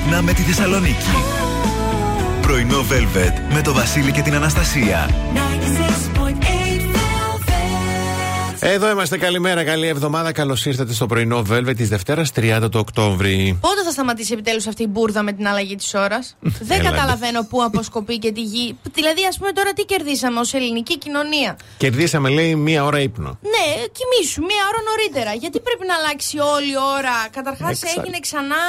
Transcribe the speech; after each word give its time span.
Ξύπνα 0.00 0.22
με 0.22 0.32
τη 0.32 0.42
Θεσσαλονίκη. 0.42 1.14
Πρωινό 2.42 2.78
Velvet 2.78 3.54
με 3.54 3.62
το 3.62 3.72
Βασίλη 3.72 4.12
και 4.12 4.22
την 4.22 4.34
Αναστασία. 4.34 5.10
Εδώ 8.62 8.90
είμαστε. 8.90 9.18
Καλημέρα, 9.18 9.64
καλή 9.64 9.86
εβδομάδα. 9.86 10.32
Καλώς 10.32 10.66
ήρθατε 10.66 10.92
στο 10.92 11.06
πρωινό 11.06 11.44
Velvet 11.50 11.76
της 11.76 11.88
Δευτέρας 11.88 12.32
30 12.36 12.68
του 12.70 12.78
Οκτώβρη. 12.80 13.58
Πότε 13.60 13.82
θα 13.84 13.90
σταματήσει 13.90 14.32
επιτέλους 14.32 14.66
αυτή 14.66 14.82
η 14.82 14.86
μπουρδα 14.90 15.22
με 15.22 15.32
την 15.32 15.46
αλλαγή 15.48 15.76
της 15.76 15.94
ώρας; 15.94 16.36
Δεν 16.40 16.82
καταλαβαίνω 16.82 17.46
πού 17.50 17.62
αποσκοπεί 17.62 18.18
και 18.18 18.32
τη 18.32 18.42
γη. 18.42 18.78
Δηλαδή, 18.92 19.26
ας 19.28 19.38
πούμε 19.38 19.52
τώρα 19.52 19.72
τι 19.72 19.84
κερδίσαμε 19.84 20.40
ως 20.40 20.54
ελληνική 20.54 20.98
κοινωνία; 20.98 21.56
Κερδίσαμε, 21.76 22.28
λέει, 22.28 22.54
μία 22.54 22.84
ώρα 22.84 23.00
ύπνο. 23.00 23.38
Ναι, 23.42 23.66
κοιμήσου 23.96 24.40
μία 24.40 24.62
ώρα 24.70 24.80
νωρίτερα. 24.90 25.32
Γιατί 25.34 25.60
πρέπει 25.60 25.84
να 25.86 25.94
αλλάξει 25.94 26.38
όλη 26.38 26.70
η 26.70 26.80
ώρα; 26.96 27.16
Καταρχάς 27.30 27.82
έγινε 27.82 28.18
ξανά 28.20 28.64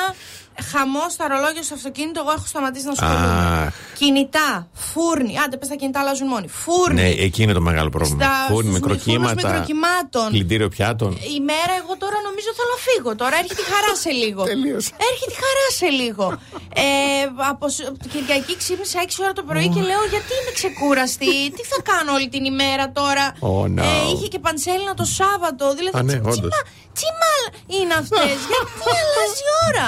χαμός 0.72 1.12
στα 1.16 1.28
ρολόγια 1.28 1.64
στο 1.64 1.74
αυτοκίνητο. 1.80 2.18
Εγώ 2.24 2.32
έχω 2.38 2.46
σταματήσει 2.54 2.86
να 2.86 2.92
ασχολούμαι. 2.92 3.74
Κινητά, 4.00 4.50
φούρνη. 4.90 5.34
Άντε, 5.44 5.58
πες 5.58 5.68
τα 5.68 5.76
κινητά 5.82 6.00
αλλάζουν 6.00 6.28
μόνοι. 6.34 6.48
Φούρνη. 6.64 7.02
Ναι, 7.02 7.08
εκεί 7.26 7.40
είναι 7.44 7.54
το 7.60 7.62
μεγάλο 7.70 7.90
πρόβλημα. 7.96 8.24
Στα, 8.24 8.34
φούρνη, 8.50 8.70
στους 8.70 8.80
μικροκύματα. 8.80 9.34
μικροκυμάτων. 9.36 10.28
Πλυντήριο 10.36 10.70
πιάτων. 10.76 11.10
Η 11.36 11.40
μέρα, 11.52 11.74
εγώ 11.82 11.94
τώρα 12.04 12.18
νομίζω 12.28 12.50
θέλω 12.58 12.72
να 12.76 12.80
φύγω. 12.88 13.12
Τώρα 13.22 13.36
έρχεται 13.42 13.62
η 13.68 13.68
χαρά 13.74 13.92
σε 14.04 14.12
λίγο. 14.22 14.42
Τελείωσε. 14.52 14.92
Έρχεται 15.10 15.34
η 15.38 15.40
χαρά 15.44 15.66
σε 15.80 15.88
λίγο. 16.00 16.26
ε, 16.86 16.86
από 17.52 17.66
σ- 17.74 17.88
από 17.90 17.98
την 18.04 18.10
Κυριακή 18.14 18.54
ξύπνησα 18.62 18.98
6 19.08 19.24
ώρα 19.26 19.34
το 19.40 19.44
πρωί 19.50 19.68
και 19.76 19.82
λέω 19.90 20.04
γιατί 20.14 20.32
είμαι 20.40 20.54
ξεκούραστη; 20.60 21.34
Τι 21.58 21.64
θα 21.72 21.78
κάνω 21.90 22.10
όλη 22.18 22.28
την 22.36 22.44
ημέρα 22.54 22.86
τώρα; 23.00 23.26
Oh, 23.52 23.66
no. 23.78 23.84
ε, 23.88 23.92
είχε 24.14 24.28
και 24.34 24.40
πανσέλινο 24.46 24.94
το 25.02 25.06
Σάββατο. 25.20 25.64
Δηλαδή, 25.80 25.98
Α, 25.98 26.04
ναι, 26.10 26.14
τι, 26.26 26.30
όντως. 26.34 26.52
μα- 26.56 26.66
τι 27.00 27.08
μάλ 27.22 27.44
είναι 27.78 27.94
αυτές. 28.02 28.38
γιατί 28.52 28.90
αλλάζει 29.02 29.42
η 29.50 29.52
ώρα; 29.70 29.88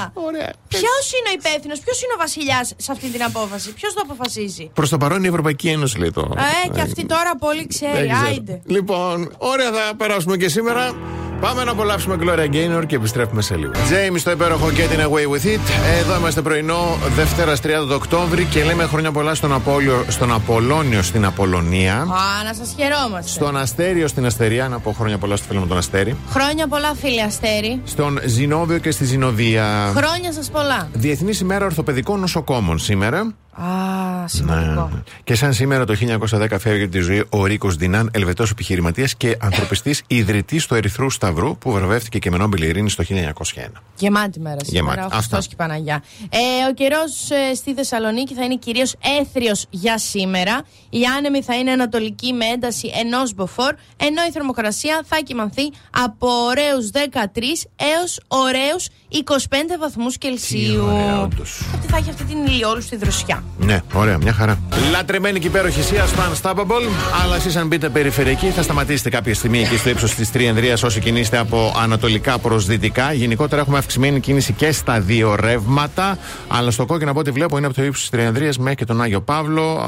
Ποιος 0.67 1.11
είναι 1.11 1.29
ο 1.29 1.33
υπεύθυνος, 1.39 1.79
ποιος 1.79 2.01
είναι 2.01 2.13
ο 2.15 2.17
βασιλιάς 2.17 2.73
σε 2.77 2.91
αυτή 2.91 3.07
την 3.09 3.23
απόφαση. 3.23 3.73
Ποιος 3.73 3.93
το 3.93 4.01
αποφασίζει; 4.03 4.69
Προς 4.73 4.89
το 4.89 4.97
παρόν 4.97 5.23
η 5.23 5.27
Ευρωπαϊκή 5.27 5.67
Ένωση 5.69 5.97
λέει 5.99 6.11
το. 6.11 6.33
Ε, 6.65 6.69
και 6.69 6.81
αυτή 6.81 7.05
τώρα 7.05 7.35
πολύ 7.35 7.67
ξέρει. 7.67 7.93
Δεν 7.93 8.09
ξέρω. 8.11 8.27
Άιντε. 8.27 8.61
Λοιπόν, 8.65 9.35
ωραία 9.37 9.71
θα 9.71 9.95
περάσουμε 9.95 10.37
και 10.37 10.49
σήμερα. 10.49 10.95
Πάμε 11.43 11.63
να 11.63 11.71
απολαύσουμε 11.71 12.17
Gloria 12.19 12.53
Gaynor 12.53 12.85
και 12.85 12.95
επιστρέφουμε 12.95 13.41
σε 13.41 13.55
λίγο. 13.55 13.71
James 13.71 14.19
το 14.23 14.31
υπέροχο 14.31 14.67
Getting 14.67 14.99
Away 14.99 15.33
with 15.33 15.45
It. 15.45 15.59
Εδώ 15.99 16.17
είμαστε 16.17 16.41
πρωινό 16.41 16.97
Δευτέρας 17.15 17.59
30 17.63 17.67
του 17.67 17.93
Οκτώβρη 17.95 18.45
και 18.45 18.63
λέμε 18.63 18.83
χρόνια 18.83 19.11
πολλά 19.11 19.35
στον, 19.35 19.53
Απόλιο, 19.53 20.05
στον 20.07 20.33
Απολώνιο 20.33 21.01
στην 21.01 21.25
Απολωνία. 21.25 21.95
Α, 21.95 22.43
να 22.45 22.53
σας 22.53 22.75
χαιρόμαστε. 22.77 23.31
Στον 23.31 23.57
Αστέριο 23.57 24.07
στην 24.07 24.25
Αστερία, 24.25 24.67
να 24.67 24.79
πω 24.79 24.91
χρόνια 24.91 25.17
πολλά 25.17 25.35
στο 25.35 25.47
φίλο 25.47 25.59
μου 25.59 25.67
τον 25.67 25.77
Αστέρι. 25.77 26.15
Χρόνια 26.29 26.67
πολλά, 26.67 26.93
φίλε 26.95 27.21
Αστέρι. 27.21 27.81
Στον 27.83 28.19
Ζηνόβιο 28.25 28.77
και 28.77 28.91
στη 28.91 29.05
Ζηνοδία. 29.05 29.91
Χρόνια 29.95 30.33
σας 30.33 30.49
πολλά. 30.49 30.89
Διεθνής 30.93 31.39
ημέρα 31.39 31.65
ορθοπαιδικών 31.65 32.19
νοσοκόμων 32.19 32.79
σήμερα. 32.79 33.33
Α, 33.61 34.27
σημαντικό. 34.27 34.89
Ναι. 34.93 35.01
Και 35.23 35.35
σαν 35.35 35.53
σήμερα 35.53 35.85
το 35.85 35.95
1910 36.31 36.47
φεύγει 36.59 36.83
από 36.83 36.91
τη 36.91 36.99
ζωή 36.99 37.23
ο 37.29 37.45
Ρίκος 37.45 37.75
Δινάν, 37.75 38.09
Ελβετός 38.13 38.49
επιχειρηματίας 38.51 39.15
και 39.15 39.37
ανθρωπιστής 39.41 40.01
ιδρυτής 40.07 40.65
του 40.65 40.75
Ερυθρού 40.75 41.09
Σταυρού, 41.09 41.57
που 41.57 41.71
βραβεύτηκε 41.71 42.19
και 42.19 42.31
με 42.31 42.37
Νόμπελ 42.37 42.61
Ειρήνη 42.61 42.91
το 42.91 43.03
1901. 43.03 43.81
Γεμάτη 43.95 44.39
μέρα 44.39 44.57
σήμερα. 44.63 44.85
Γεμάτη. 44.85 44.99
Ο 44.99 45.03
Αυτά. 45.03 45.17
Χριστός 45.17 45.45
και 45.47 45.53
η 45.53 45.55
Παναγιά. 45.57 46.03
Ε, 46.29 46.37
ο 46.69 46.73
καιρός 46.73 47.11
στη 47.55 47.73
Θεσσαλονίκη 47.73 48.33
θα 48.33 48.43
είναι 48.43 48.55
κυρίως 48.55 48.95
έθριος 49.21 49.65
για 49.69 49.97
σήμερα. 49.97 50.61
Η 50.89 51.01
άνεμη 51.17 51.41
θα 51.43 51.55
είναι 51.55 51.71
ανατολική 51.71 52.33
με 52.33 52.45
ένταση 52.45 52.91
ενός 52.95 53.33
μποφόρ, 53.33 53.73
ενώ 53.97 54.23
η 54.27 54.31
θερμοκρασία 54.31 55.01
θα 55.05 55.17
κοιμανθεί 55.23 55.71
από 55.89 56.27
ωραίους 56.27 56.89
13 56.93 57.67
έως 57.75 58.19
ωραίους 58.27 58.87
25 59.09 59.77
βαθμούς 59.79 60.17
Κελσίου. 60.17 60.83
ωραία, 60.83 61.21
όντως. 61.21 61.61
Αυτή 61.75 61.87
θα 61.87 61.97
έχει 61.97 62.09
αυτή 62.09 62.23
την 62.23 62.45
ηλιόλουστη 62.45 62.95
δροσιά. 62.95 63.42
Ναι, 63.59 63.81
ωραία, 63.93 64.17
μια 64.17 64.33
χαρά. 64.33 64.59
Λατρεμένη 64.91 65.39
και 65.39 65.47
υπέροχη 65.47 65.81
Σία 65.81 66.05
στο 66.05 66.21
Unstoppable. 66.21 66.87
Αλλά 67.23 67.35
εσείς, 67.35 67.55
αν 67.55 67.67
μπείτε 67.67 67.89
περιφερειακή, 67.89 68.47
θα 68.47 68.61
σταματήσετε 68.61 69.09
κάποια 69.09 69.33
στιγμή 69.33 69.59
εκεί 69.59 69.77
στο 69.77 69.89
ύψος 69.89 70.15
της 70.15 70.31
Τριενδρία 70.31 70.77
όσοι 70.83 70.99
κινείστε 70.99 71.37
από 71.37 71.73
ανατολικά 71.81 72.37
προς 72.39 72.65
δυτικά. 72.65 73.13
Γενικότερα 73.13 73.61
έχουμε 73.61 73.77
αυξημένη 73.77 74.19
κίνηση 74.19 74.53
και 74.53 74.71
στα 74.71 74.99
δύο 74.99 75.35
ρεύματα. 75.35 76.17
Αλλά 76.47 76.71
στο 76.71 76.85
κόκκινο 76.85 77.11
από 77.11 77.19
ό,τι 77.19 77.31
βλέπω 77.31 77.57
είναι 77.57 77.65
από 77.65 77.75
το 77.75 77.83
ύψος 77.83 78.01
της 78.01 78.09
Τριανδρίας 78.09 78.53
μέχρι 78.59 78.75
και 78.75 78.85
τον 78.85 79.01
Άγιο 79.01 79.21
Παύλο 79.21 79.77
α, 79.77 79.87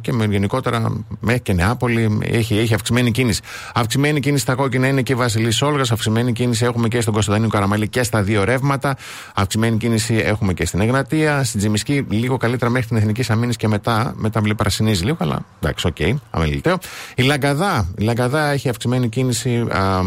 και 0.00 0.12
με, 0.12 0.24
γενικότερα 0.24 1.04
μέχρι 1.20 1.40
και 1.40 1.52
Νεάπολη. 1.52 2.18
Έχει, 2.22 2.58
έχει 2.58 2.74
αυξημένη 2.74 3.10
κίνηση. 3.10 3.40
Αυξημένη 3.74 4.20
κίνηση 4.20 4.42
στα 4.42 4.54
κόκκινα 4.54 4.86
είναι 4.86 5.02
και 5.02 5.12
η 5.12 5.16
Βασιλίσσης 5.16 5.62
Όλγας. 5.62 5.92
Αυξημένη 5.92 6.32
κίνηση 6.32 6.64
έχουμε 6.64 6.88
και 6.88 7.00
στον 7.00 7.12
Κωνσταντίνο 7.12 7.48
Καραμανλή 7.48 7.88
και 7.88 8.02
στα 8.02 8.22
δύο 8.22 8.44
ρεύματα. 8.44 8.96
Αυξημένη 9.34 9.76
κίνηση 9.76 10.14
έχουμε 10.14 10.52
και 10.52 10.66
στην 10.66 10.80
Εγνατία. 10.80 11.44
Στην 11.44 11.60
Τζιμισκή 11.60 12.06
λίγο 12.08 12.36
καλύτερα 12.36 12.70
μέχρι 12.70 12.89
την 12.90 13.08
Εθνικής 13.08 13.32
Αμύνης 13.32 13.56
και 13.56 13.68
μετά. 13.68 14.14
Μετά 14.16 14.42
πρασινίζει 14.56 15.04
λίγο, 15.04 15.16
αλλά 15.20 15.44
εντάξει, 15.62 15.86
ok, 15.86 15.96
okay, 15.98 16.14
αμελητέο. 16.30 16.78
Η 17.14 17.22
Λαγκαδά. 17.22 17.88
Η 17.98 18.02
Λαγκαδά 18.02 18.50
έχει 18.50 18.68
αυξημένη 18.68 19.08
κίνηση 19.08 19.56
α, 19.56 20.00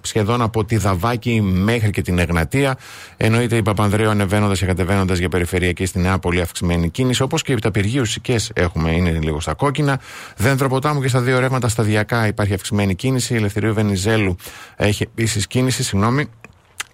σχεδόν 0.00 0.42
από 0.42 0.64
τη 0.64 0.76
Δαβάκη 0.76 1.40
μέχρι 1.40 1.90
και 1.90 2.02
την 2.02 2.18
Εγνατία. 2.18 2.76
Εννοείται 3.16 3.56
η 3.56 3.62
Παπανδρέου 3.62 4.10
ανεβαίνοντας 4.10 4.58
και 4.58 4.66
κατεβαίνοντας 4.66 5.18
για 5.18 5.28
περιφερειακή 5.28 5.86
στη 5.86 5.98
Νέα 5.98 6.18
πολύ 6.18 6.40
αυξημένη 6.40 6.90
κίνηση. 6.90 7.22
Όπως 7.22 7.42
και 7.42 7.54
τα 7.54 7.70
πυργίου 7.70 8.00
ουσικέ 8.00 8.36
έχουμε, 8.54 8.90
είναι 8.90 9.10
λίγο 9.10 9.40
στα 9.40 9.54
κόκκινα. 9.54 10.00
Δέντρο 10.36 10.68
ποτάμου 10.68 11.00
και 11.00 11.08
στα 11.08 11.20
δύο 11.20 11.38
ρεύματα 11.38 11.68
σταδιακά 11.68 12.26
υπάρχει 12.26 12.54
αυξημένη 12.54 12.94
κίνηση. 12.94 13.32
Η 13.32 13.36
Ελευθερίου 13.36 13.74
Βενιζέλου 13.74 14.36
έχει 14.76 15.02
επίσης 15.02 15.46
κίνηση, 15.46 15.82
συγγνώμη. 15.82 16.28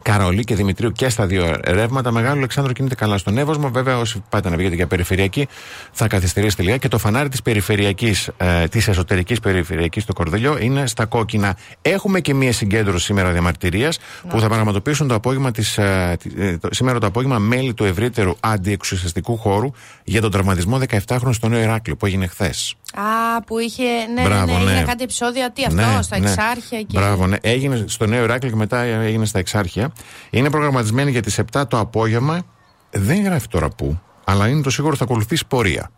Καρολί 0.02 0.44
και 0.44 0.54
Δημητρίου 0.54 0.92
και 0.92 1.08
στα 1.08 1.26
δύο 1.26 1.56
ρεύματα. 1.64 2.12
Μεγάλο 2.12 2.36
Αλεξάνδρο 2.36 2.72
κινείται 2.72 2.94
καλά 2.94 3.18
στον 3.18 3.38
Εύωσμο. 3.38 3.68
Βέβαια, 3.70 3.98
όσοι 3.98 4.22
πάτε 4.28 4.50
να 4.50 4.56
βγείτε 4.56 4.74
για 4.74 4.86
περιφερειακή, 4.86 5.48
θα 5.92 6.06
καθυστερήσετε 6.06 6.62
λίγα. 6.62 6.76
Και 6.76 6.88
το 6.88 6.98
φανάρι 6.98 7.28
της 7.28 7.42
περιφερειακής, 7.42 8.30
ε, 8.36 8.66
της 8.68 8.88
εσωτερικής 8.88 9.40
περιφερειακής 9.40 10.02
στο 10.02 10.12
Κορδελιό 10.12 10.58
είναι 10.58 10.86
στα 10.86 11.04
κόκκινα. 11.04 11.56
Έχουμε 11.82 12.20
και 12.20 12.34
μία 12.34 12.52
συγκέντρωση 12.52 13.04
σήμερα 13.04 13.30
διαμαρτυρίας 13.30 13.98
που 14.28 14.40
θα 14.40 14.48
πραγματοποιήσουν 14.48 15.08
το 15.08 15.14
απόγευμα 15.14 15.50
της, 15.50 15.78
ε, 15.78 16.16
ε, 16.36 16.58
το, 16.58 16.68
σήμερα 16.72 16.98
το 16.98 17.06
απόγευμα 17.06 17.38
μέλη 17.38 17.74
του 17.74 17.84
ευρύτερου 17.84 18.36
αντιεξουσιαστικού 18.40 19.36
χώρου 19.36 19.70
για 20.04 20.20
τον 20.20 20.30
τραυματισμό 20.30 20.78
17χρονου 20.78 21.32
στο 21.32 21.48
Νέο 21.48 21.60
Ηράκλειο 21.62 21.96
που 21.96 22.06
έγινε 22.06 22.26
χθες. 22.26 22.76
Α, 22.94 23.42
που 23.42 23.58
είχε. 23.58 23.82
Ναι, 24.14 24.22
Μπράβο, 24.22 24.46
ναι, 24.52 24.58
ναι, 24.58 24.64
ναι. 24.64 24.70
έγινε 24.70 24.86
κάτι 24.86 25.02
επεισόδια. 25.02 25.50
Τι 25.50 25.64
αυτό, 25.64 26.02
στα 26.02 26.16
εξάρχεια 26.16 26.82
και. 26.82 26.98
Μπράβο, 26.98 27.26
ναι. 27.26 27.36
Έγινε 27.40 27.84
στο 27.86 28.06
Νέο 28.06 28.22
Ηράκλειο 28.24 28.50
και 28.50 28.56
μετά 28.58 28.78
έγινε 28.82 29.24
στα 29.24 29.38
εξάρχεια. 29.38 29.92
Είναι 30.30 30.50
προγραμματισμένη 30.50 31.10
για 31.10 31.22
τις 31.22 31.38
7 31.52 31.62
το 31.68 31.78
απόγευμα. 31.78 32.42
Δεν 32.90 33.22
γράφει 33.24 33.48
τώρα 33.48 33.68
πού, 33.68 34.00
αλλά 34.24 34.48
είναι 34.48 34.62
το 34.62 34.70
σίγουρο 34.70 34.96
θα 34.96 35.04
ακολουθήσει 35.04 35.46
πορεία. 35.46 35.90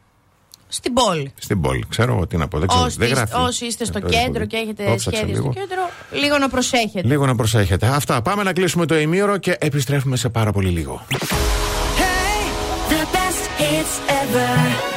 Στην 0.69 0.93
πόλη. 0.93 1.33
Στην 1.39 1.61
πόλη. 1.61 1.85
Ξέρω 1.89 2.15
εγώ 2.15 2.27
τι 2.27 2.37
να 2.37 2.49
πω. 2.49 2.59
Δεν 2.59 2.69
ξέρω. 2.69 2.85
Όσοι, 2.85 2.97
δεν 2.99 3.09
είστε- 3.11 3.29
γράφει. 3.29 3.47
όσοι 3.47 3.67
είστε 3.67 3.85
στο 3.85 3.99
Ε, 3.99 4.01
το 4.01 4.09
κέντρο 4.09 4.37
έχω 4.37 4.47
και 4.47 4.57
δει. 4.57 4.63
έχετε 4.63 4.85
Το 4.85 4.95
ψάξα 4.95 5.11
σχέδιο 5.17 5.35
λίγο. 5.35 5.53
στο 5.53 5.61
κέντρο, 5.61 5.83
λίγο 6.23 6.39
να 6.39 6.49
προσέχετε. 6.49 7.07
Λίγο 7.09 7.27
να 7.27 7.35
προσέχετε. 7.35 7.87
Αυτά. 7.87 8.23
Πάμε 8.23 8.43
να 8.43 8.53
κλείσουμε 8.53 8.87
το 8.87 8.99
ημίωρο 8.99 9.37
και 9.37 9.57
επιστρέφουμε 9.61 10.17
σε 10.17 10.29
πάρα 10.29 10.53
πολύ 10.53 10.69
λίγο. 10.69 11.03
The 12.89 13.03
best 13.15 13.61
hits 13.61 14.11
ever. 14.11 14.94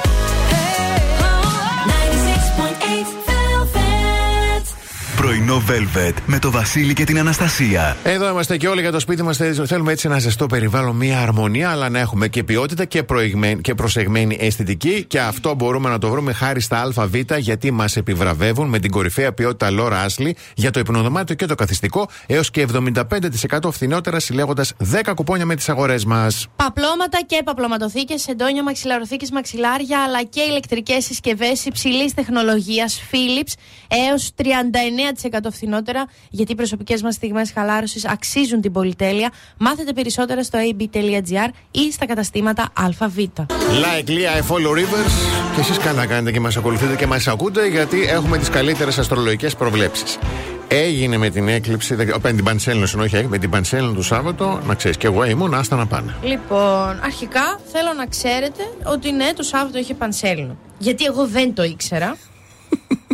Πρωινό 5.17 5.63
Velvet 5.69 6.13
με 6.25 6.39
το 6.39 6.51
Βασίλη 6.51 6.93
και 6.93 7.03
την 7.03 7.19
Αναστασία. 7.19 7.97
Εδώ 8.03 8.29
είμαστε 8.29 8.57
και 8.57 8.67
όλοι 8.67 8.81
για 8.81 8.91
το 8.91 8.99
σπίτι 8.99 9.23
μας. 9.23 9.39
Θέλουμε 9.65 9.91
έτσι 9.91 10.07
ένα 10.07 10.19
ζεστό 10.19 10.45
περιβάλλον, 10.45 10.95
μια 10.95 11.19
αρμονία, 11.19 11.69
αλλά 11.69 11.89
να 11.89 11.99
έχουμε 11.99 12.27
και 12.27 12.43
ποιότητα 12.43 12.85
και, 12.85 13.03
προηγμένη, 13.03 13.61
και 13.61 13.73
προσεγμένη 13.73 14.37
αισθητική. 14.39 15.05
Και 15.07 15.19
αυτό 15.19 15.55
μπορούμε 15.55 15.89
να 15.89 15.97
το 15.97 16.09
βρούμε 16.09 16.33
χάρη 16.33 16.61
στα 16.61 16.91
ΑΒ, 16.95 17.15
γιατί 17.37 17.71
μας 17.71 17.95
επιβραβεύουν 17.95 18.69
με 18.69 18.79
την 18.79 18.91
κορυφαία 18.91 19.33
ποιότητα 19.33 19.71
Λόρα 19.71 20.01
Άσλι 20.01 20.35
για 20.55 20.71
το 20.71 20.79
υπνοδωμάτιο 20.79 21.35
και 21.35 21.45
το 21.45 21.55
καθιστικό 21.55 22.09
έως 22.27 22.51
και 22.51 22.61
75% 22.61 23.71
φθηνότερα, 23.71 24.19
συλλέγοντας 24.19 24.73
10 24.77 25.13
κουπόνια 25.15 25.45
με 25.45 25.55
τις 25.55 25.69
αγορές 25.69 26.05
μας. 26.05 26.47
Παπλώματα 26.55 27.19
και 27.25 27.41
παπλωματοθήκες, 27.45 28.27
εντόνια 28.27 28.63
μαξιλαροθήκες, 28.63 29.31
μαξιλάρια, 29.31 30.03
αλλά 30.03 30.23
και 30.23 30.41
ηλεκτρικές 30.41 31.05
συσκευές 31.05 31.65
υψηλής 31.65 32.13
τεχνολογίας 32.13 33.01
Philips 33.11 33.53
έως 34.09 34.31
39% 34.35 35.06
φθηνότερα, 35.51 36.05
γιατί 36.29 36.51
οι 36.51 36.55
προσωπικές 36.55 37.01
μας 37.01 37.13
στιγμές 37.13 37.51
χαλάρωσης 37.51 38.05
αξίζουν 38.07 38.61
την 38.61 38.71
πολυτέλεια. 38.71 39.31
Μάθετε 39.57 39.93
περισσότερα 39.93 40.43
στο 40.43 40.59
ab.gr 40.61 41.49
ή 41.71 41.91
στα 41.91 42.05
καταστήματα 42.05 42.69
ΑΒ. 42.73 43.17
Like 43.17 44.09
Lia, 44.09 44.41
I 44.41 44.41
follow 44.41 44.71
rivers. 44.77 45.11
Και 45.55 45.59
εσείς 45.59 45.77
καλά 45.77 46.05
κάνετε 46.05 46.31
και 46.31 46.39
μας 46.39 46.57
ακολουθείτε 46.57 46.95
και 46.95 47.07
μας 47.07 47.27
ακούτε, 47.27 47.67
γιατί 47.67 48.03
έχουμε 48.03 48.37
τις 48.37 48.49
καλύτερες 48.49 48.97
αστρολογικές 48.97 49.55
προβλέψεις. 49.55 50.17
Έγινε 50.67 51.17
με 51.17 51.29
την 51.29 51.47
έκλειψη, 51.47 51.95
δεν- 51.95 52.13
με 52.21 52.33
την 52.33 52.43
Πανσέλινο, 52.43 52.87
όχι, 52.99 53.27
με 53.27 53.37
την 53.37 53.49
Πανσέλινο 53.49 53.93
του 53.93 54.01
Σάββατο, 54.03 54.61
να 54.65 54.73
ξέρεις, 54.75 54.97
και 54.97 55.07
εγώ 55.07 55.23
ήμουν, 55.25 55.53
άστα 55.53 55.75
να 55.75 55.85
πάνε. 55.85 56.15
Λοιπόν, 56.23 56.99
αρχικά 57.03 57.59
θέλω 57.71 57.93
να 57.97 58.05
ξέρετε 58.05 58.63
ότι 58.83 59.11
ναι, 59.11 59.33
το 59.35 59.43
Σάββατο 59.43 59.77
είχε 59.77 59.93
πανσέλινο. 59.93 60.57
Γιατί 60.77 61.05
εγώ 61.05 61.27
δεν 61.27 61.53
το 61.53 61.63
ήξερα. 61.63 62.17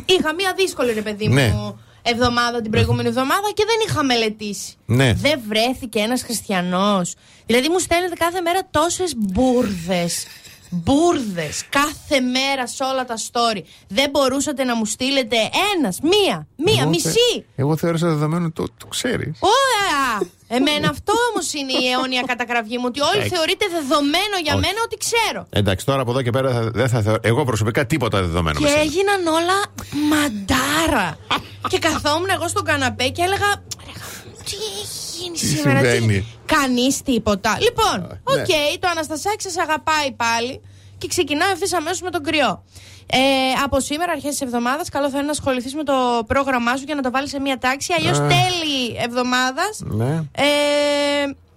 Είχα 0.05 0.33
μία 0.33 0.53
δύσκολη, 0.57 0.91
ρε 0.93 1.01
παιδί 1.01 1.27
Ναι. 1.27 1.47
μου, 1.47 1.79
εβδομάδα 2.01 2.61
την 2.61 2.71
προηγούμενη 2.71 3.07
εβδομάδα 3.07 3.51
και 3.53 3.63
δεν 3.67 3.75
είχα 3.87 4.03
μελετήσει. 4.03 4.73
Ναι. 4.85 5.13
Δεν 5.13 5.41
βρέθηκε 5.47 5.99
ένας 5.99 6.21
χριστιανός. 6.23 7.13
Δηλαδή 7.45 7.69
μου 7.69 7.79
στέλνετε 7.79 8.15
κάθε 8.15 8.41
μέρα 8.41 8.59
τόσες 8.71 9.13
μπουρδες. 9.17 10.25
Μπουρδες 10.75 11.63
κάθε 11.69 12.19
μέρα 12.19 12.67
σε 12.67 12.83
όλα 12.83 13.05
τα 13.05 13.15
story. 13.17 13.61
Δεν 13.87 14.09
μπορούσατε 14.09 14.63
να 14.63 14.75
μου 14.75 14.85
στείλετε 14.85 15.35
ένας, 15.75 15.97
μία, 16.01 16.47
μία, 16.55 16.81
Εγώ 16.81 16.89
μισή. 16.89 17.09
θε- 17.09 17.43
Εγώ 17.55 17.77
θεώρησα 17.77 18.07
δεδομένο 18.07 18.51
το, 18.51 18.63
το 18.77 18.85
ξέρεις. 18.87 19.39
Ωραία! 19.39 19.92
Εμένα 20.57 20.87
αυτό 20.89 21.13
όμως 21.31 21.53
είναι 21.53 21.71
η 21.83 21.89
αιώνια 21.91 22.21
κατακραυγή 22.31 22.77
μου. 22.77 22.83
Ότι 22.87 22.99
όλοι 23.01 23.21
Ε, 23.23 23.27
θεωρείτε 23.35 23.65
δεδομένο 23.77 24.35
για 24.43 24.53
όχι. 24.53 24.61
μένα 24.65 24.79
ότι 24.85 24.97
ξέρω. 25.05 25.41
Εντάξει, 25.49 25.85
τώρα 25.85 26.01
από 26.01 26.11
εδώ 26.11 26.21
και 26.21 26.29
πέρα 26.29 26.49
θα- 26.53 26.69
δεν 26.73 26.87
θα 26.89 27.01
θεωρώ. 27.01 27.19
Εγώ 27.21 27.43
προσωπικά 27.43 27.85
τίποτα 27.85 28.17
δεδομένο. 28.21 28.59
με 28.59 28.65
Και 28.65 28.71
σένα. 28.71 28.81
έγιναν 28.85 29.27
όλα 29.27 29.57
μαντάρα. 30.11 31.17
και 31.67 31.79
καθόμουν 31.79 32.29
εγώ 32.29 32.47
στον 32.47 32.63
καναπέ 32.63 33.07
και 33.07 33.21
έλεγα. 33.21 33.49
«Ρε, 33.85 33.91
Τι 34.43 34.55
έχει 34.81 35.21
γίνει 35.21 35.37
Τι 35.37 35.45
σήμερα, 35.45 35.81
τι. 35.81 35.89
συμβαίνει;» 35.89 36.27
Κανείς 36.45 37.01
τίποτα. 37.01 37.57
Λοιπόν, 37.61 37.97
ναι. 37.99 38.41
οκ, 38.41 38.47
το 38.79 38.87
Αναστασάκι 38.91 39.41
σας 39.43 39.57
αγαπάει 39.57 40.11
πάλι 40.11 40.61
και 40.97 41.07
ξεκινάω 41.07 41.49
ευθύς 41.51 41.75
αμέσως 41.75 42.01
με 42.01 42.09
τον 42.09 42.23
κριό. 42.23 42.63
Ε, 43.05 43.17
από 43.63 43.79
σήμερα, 43.79 44.11
αρχές 44.11 44.29
της 44.31 44.41
εβδομάδας, 44.41 44.89
καλό 44.89 45.09
θα 45.09 45.17
είναι 45.17 45.25
να 45.25 45.31
ασχοληθείς 45.31 45.75
με 45.75 45.83
το 45.83 45.93
πρόγραμμά 46.27 46.75
σου 46.77 46.83
για 46.85 46.95
να 46.95 47.01
το 47.01 47.11
βάλεις 47.11 47.29
σε 47.29 47.39
μία 47.39 47.57
τάξη. 47.57 47.93
Αλλιώς 47.97 48.17
Α. 48.19 48.27
τέλη 48.27 48.79
εβδομάδας 49.05 49.79
Ναι. 49.79 50.13
ε, 50.31 50.45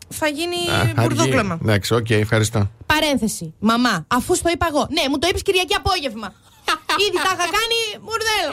θα 0.08 0.28
γίνει 0.28 0.56
Α, 0.70 0.78
αργεί. 0.80 0.92
μπουρδούκλωμα. 1.00 1.58
Εντάξει, 1.62 1.94
οκ, 1.94 2.10
ευχαριστώ. 2.10 2.70
Παρένθεση. 2.86 3.54
Μαμά, 3.70 3.94
αφού 4.18 4.34
στο 4.34 4.48
είπα 4.54 4.66
εγώ. 4.72 4.82
Ναι, 4.96 5.02
μου 5.10 5.18
το 5.18 5.26
είπες 5.30 5.42
Κυριακή 5.42 5.74
απόγευμα. 5.82 6.28
Ήδη 7.06 7.18
τα 7.26 7.32
είχα 7.34 7.46
κάνει 7.58 7.78
μπουρδέλο. 8.04 8.52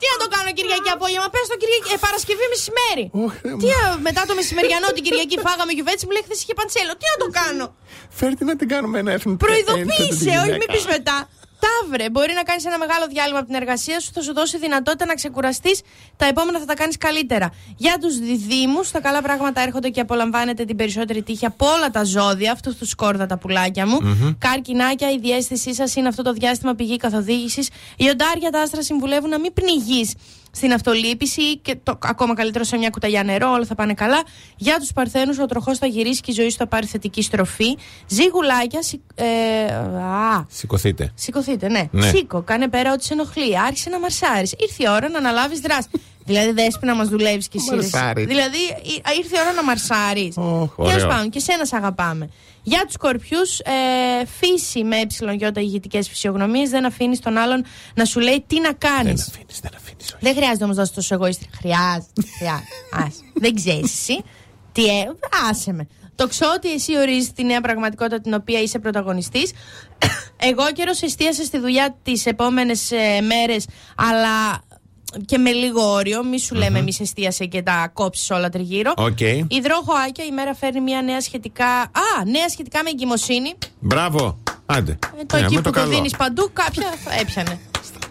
Τι 0.00 0.06
να 0.12 0.16
το 0.22 0.26
κάνω 0.34 0.48
Κυριακή 0.58 0.90
απόγευμα, 0.96 1.28
πες 1.34 1.46
το 1.52 1.56
Κυριακή, 1.62 1.90
ε, 1.96 1.98
Παρασκευή 2.06 2.44
μεσημέρι. 2.54 3.04
Ωχ, 3.24 3.32
Θεέ 3.42 3.52
μου. 3.54 3.60
Τι 3.62 3.68
α, 3.82 3.84
μετά 4.08 4.22
το 4.28 4.34
μεσημεριανό 4.40 4.88
την 4.96 5.02
Κυριακή 5.06 5.36
φάγαμε 5.46 5.72
γιουβέτσι 5.76 6.04
μου 6.06 6.12
λέει 6.16 6.24
χθες 6.26 6.38
είχε 6.42 6.54
πανσέληνο. 6.60 6.92
Τι 7.00 7.04
να 7.12 7.16
το 7.22 7.28
κάνω; 7.40 7.66
Φέρτε 8.18 8.42
να 8.50 8.54
την 8.60 8.68
κάνουμε 8.72 8.96
ένα 9.02 9.10
έθνο. 9.16 9.32
Προειδοποίησε, 9.44 10.32
όχι 10.42 10.56
μην 10.62 10.68
πεις 10.72 10.84
μετά. 10.96 11.16
Ταύρε, 11.64 12.10
μπορεί 12.10 12.32
να 12.34 12.42
κάνεις 12.42 12.64
ένα 12.64 12.78
μεγάλο 12.78 13.06
διάλειμμα 13.06 13.38
από 13.38 13.46
την 13.46 13.56
εργασία 13.56 14.00
σου, 14.00 14.10
θα 14.14 14.22
σου 14.22 14.32
δώσει 14.32 14.58
δυνατότητα 14.58 15.04
να 15.04 15.14
ξεκουραστείς. 15.14 15.80
Τα 16.16 16.26
επόμενα 16.26 16.58
θα 16.58 16.64
τα 16.64 16.74
κάνεις 16.74 16.96
καλύτερα. 16.96 17.52
Για 17.76 17.98
τους 18.00 18.18
διδήμου, 18.18 18.80
τα 18.92 19.00
καλά 19.00 19.22
πράγματα 19.22 19.60
έρχονται 19.60 19.88
και 19.88 20.00
απολαμβάνετε 20.00 20.64
την 20.64 20.76
περισσότερη 20.76 21.22
τύχη 21.22 21.46
από 21.46 21.66
όλα 21.66 21.90
τα 21.90 22.04
ζώδια, 22.04 22.52
αυτούς 22.52 22.76
τους 22.76 22.88
σκόρδα 22.88 23.26
τα 23.26 23.38
πουλάκια 23.38 23.86
μου. 23.86 23.98
Καρκινάκια, 24.38 25.10
η 25.10 25.18
διέστησή 25.18 25.74
σας 25.74 25.94
είναι 25.96 26.08
αυτό 26.08 26.22
το 26.22 26.32
διάστημα 26.32 26.74
πηγή 26.74 26.96
καθοδήγησης. 26.96 27.68
Οι 27.96 28.08
οντάρια, 28.08 28.50
τα 28.50 28.60
άστρα 28.60 28.82
συμβουλεύουν 28.82 29.30
να 29.30 29.38
μην 29.38 29.52
πνιγείς 29.52 30.14
στην 30.58 30.72
αυτολύπηση 30.72 31.58
και 31.58 31.76
το, 31.82 31.98
ακόμα 32.02 32.34
καλύτερο 32.34 32.64
σε 32.64 32.76
μια 32.76 32.90
κουταλιά 32.90 33.22
νερό, 33.22 33.50
όλα 33.50 33.64
θα 33.64 33.74
πάνε 33.74 33.94
καλά. 33.94 34.22
Για 34.56 34.76
τους 34.78 34.92
Παρθένους, 34.92 35.38
ο 35.38 35.46
τροχός 35.46 35.78
θα 35.78 35.86
γυρίσει 35.86 36.20
και 36.20 36.30
η 36.30 36.34
ζωή 36.34 36.50
σου 36.50 36.56
θα 36.56 36.66
πάρει 36.66 36.86
θετική 36.86 37.22
στροφή. 37.22 37.76
Ζήγουλάκια, 38.08 38.82
σι- 38.82 39.00
ε, 39.14 39.24
α, 40.00 40.46
Σηκωθείτε. 40.48 41.12
Σηκωθείτε, 41.14 41.68
ναι. 41.68 41.88
Ναι. 41.90 42.08
Σήκω, 42.08 42.42
κάνε 42.42 42.68
πέρα 42.68 42.92
ό,τι 42.92 43.04
σε 43.04 43.12
ενοχλεί. 43.12 43.58
Άρχισε 43.58 43.90
να 43.90 43.98
μαρσάρεις. 44.00 44.54
Ήρθε 44.58 44.82
η 44.82 44.86
ώρα 44.90 45.08
να 45.08 45.18
αναλάβεις 45.18 45.60
δράση. 45.60 45.88
Δηλαδή, 46.28 46.52
δέσπι 46.52 46.86
να 46.86 46.94
μας 46.94 47.08
δουλεύει 47.08 47.48
κι 47.48 47.56
εσύ. 47.56 47.68
ρε. 47.70 47.76
Μαρσάρεις. 47.76 48.26
Δηλαδή, 48.26 48.56
ή- 48.82 49.02
ήρθε 49.18 49.36
η 49.36 49.40
ώρα 49.40 49.52
να 49.52 49.62
μαρσάρεις. 49.64 50.34
Ωχ, 50.36 50.74
Τέλος 50.76 50.92
ωραίο. 50.94 51.08
πάντων, 51.08 51.30
και 51.30 51.38
σένα 51.40 51.64
σ' 51.64 51.72
αγαπάμε. 51.72 52.28
Για 52.62 52.82
τους 52.84 52.92
σκορπιούς, 52.92 53.58
ε, 53.58 53.72
φύση 54.40 54.84
με 54.84 54.96
ε 55.06 55.60
ηγετικέ 55.60 56.02
φυσιογνωμίες. 56.02 56.70
Δεν 56.70 56.84
αφήνεις 56.84 57.20
τον 57.20 57.36
άλλον 57.36 57.64
να 57.94 58.04
σου 58.04 58.20
λέει 58.20 58.44
τι 58.46 58.60
να 58.60 58.72
κάνεις. 58.72 59.24
Δεν 59.24 59.34
αφήνεις, 59.34 59.60
δεν 59.60 59.70
αφήνεις. 59.76 60.16
Δεν 60.20 60.34
χρειάζεται 60.34 60.64
όμως 60.64 60.76
να 60.76 60.82
είσαι 60.82 60.92
τόσο 60.94 61.14
εγωίστρια. 61.14 61.50
Χρειάζεται. 61.58 62.22
χρειάζεται. 62.38 62.66
Άσε. 63.06 63.20
Δεν 63.34 63.54
ξέρεις 63.54 63.82
εσύ. 63.84 64.22
Τι 64.72 64.84
ε, 64.86 65.04
άσε 65.50 65.72
με. 65.72 65.86
Το 66.14 66.28
ξέρω 66.28 66.50
ότι 66.56 66.72
εσύ 66.72 66.98
ορίζεις 66.98 67.32
τη 67.32 67.44
νέα 67.44 67.60
πραγματικότητα 67.60 68.20
την 68.20 68.34
οποία 68.34 68.60
είσαι 68.60 68.78
πρωταγωνιστής. 68.78 69.52
Αιγόκερως 70.50 71.02
εστίασε 71.02 71.46
στη 71.46 71.58
δουλειά 71.58 71.96
τις 72.02 72.26
επόμενες 72.26 72.90
μέρες, 73.26 73.66
αλλά 73.96 74.62
και 75.26 75.38
με 75.38 75.50
λίγο 75.50 75.82
όριο. 75.92 76.24
Μη 76.24 76.38
σου 76.40 76.54
λέμε, 76.54 76.80
μη 76.82 76.92
σε 76.92 77.02
εστίασε 77.02 77.44
και 77.44 77.62
τα 77.62 77.90
κόψεις 77.92 78.30
όλα 78.30 78.48
τριγύρω. 78.48 78.92
Οκ. 78.96 79.20
Υδρόχοάκια, 79.48 80.24
η 80.24 80.30
μέρα 80.30 80.54
φέρνει 80.54 80.80
μια 80.80 81.02
νέα 81.02 81.20
σχετικά. 81.20 81.66
Α, 81.80 82.24
νέα 82.26 82.48
σχετικά 82.48 82.82
με 82.82 82.90
εγκυμοσύνη. 82.90 83.54
Μπράβο. 83.80 84.38
Άντε. 84.66 84.98
Ε, 85.20 85.24
το 85.26 85.36
Ναι, 85.36 85.42
εκεί 85.44 85.54
με 85.54 85.60
που 85.60 85.70
το 85.70 85.78
καλό. 85.80 85.88
δίνεις 85.90 86.16
παντού, 86.16 86.50
κάποια 86.52 86.88
θα 87.04 87.14
έπιανε. 87.20 87.58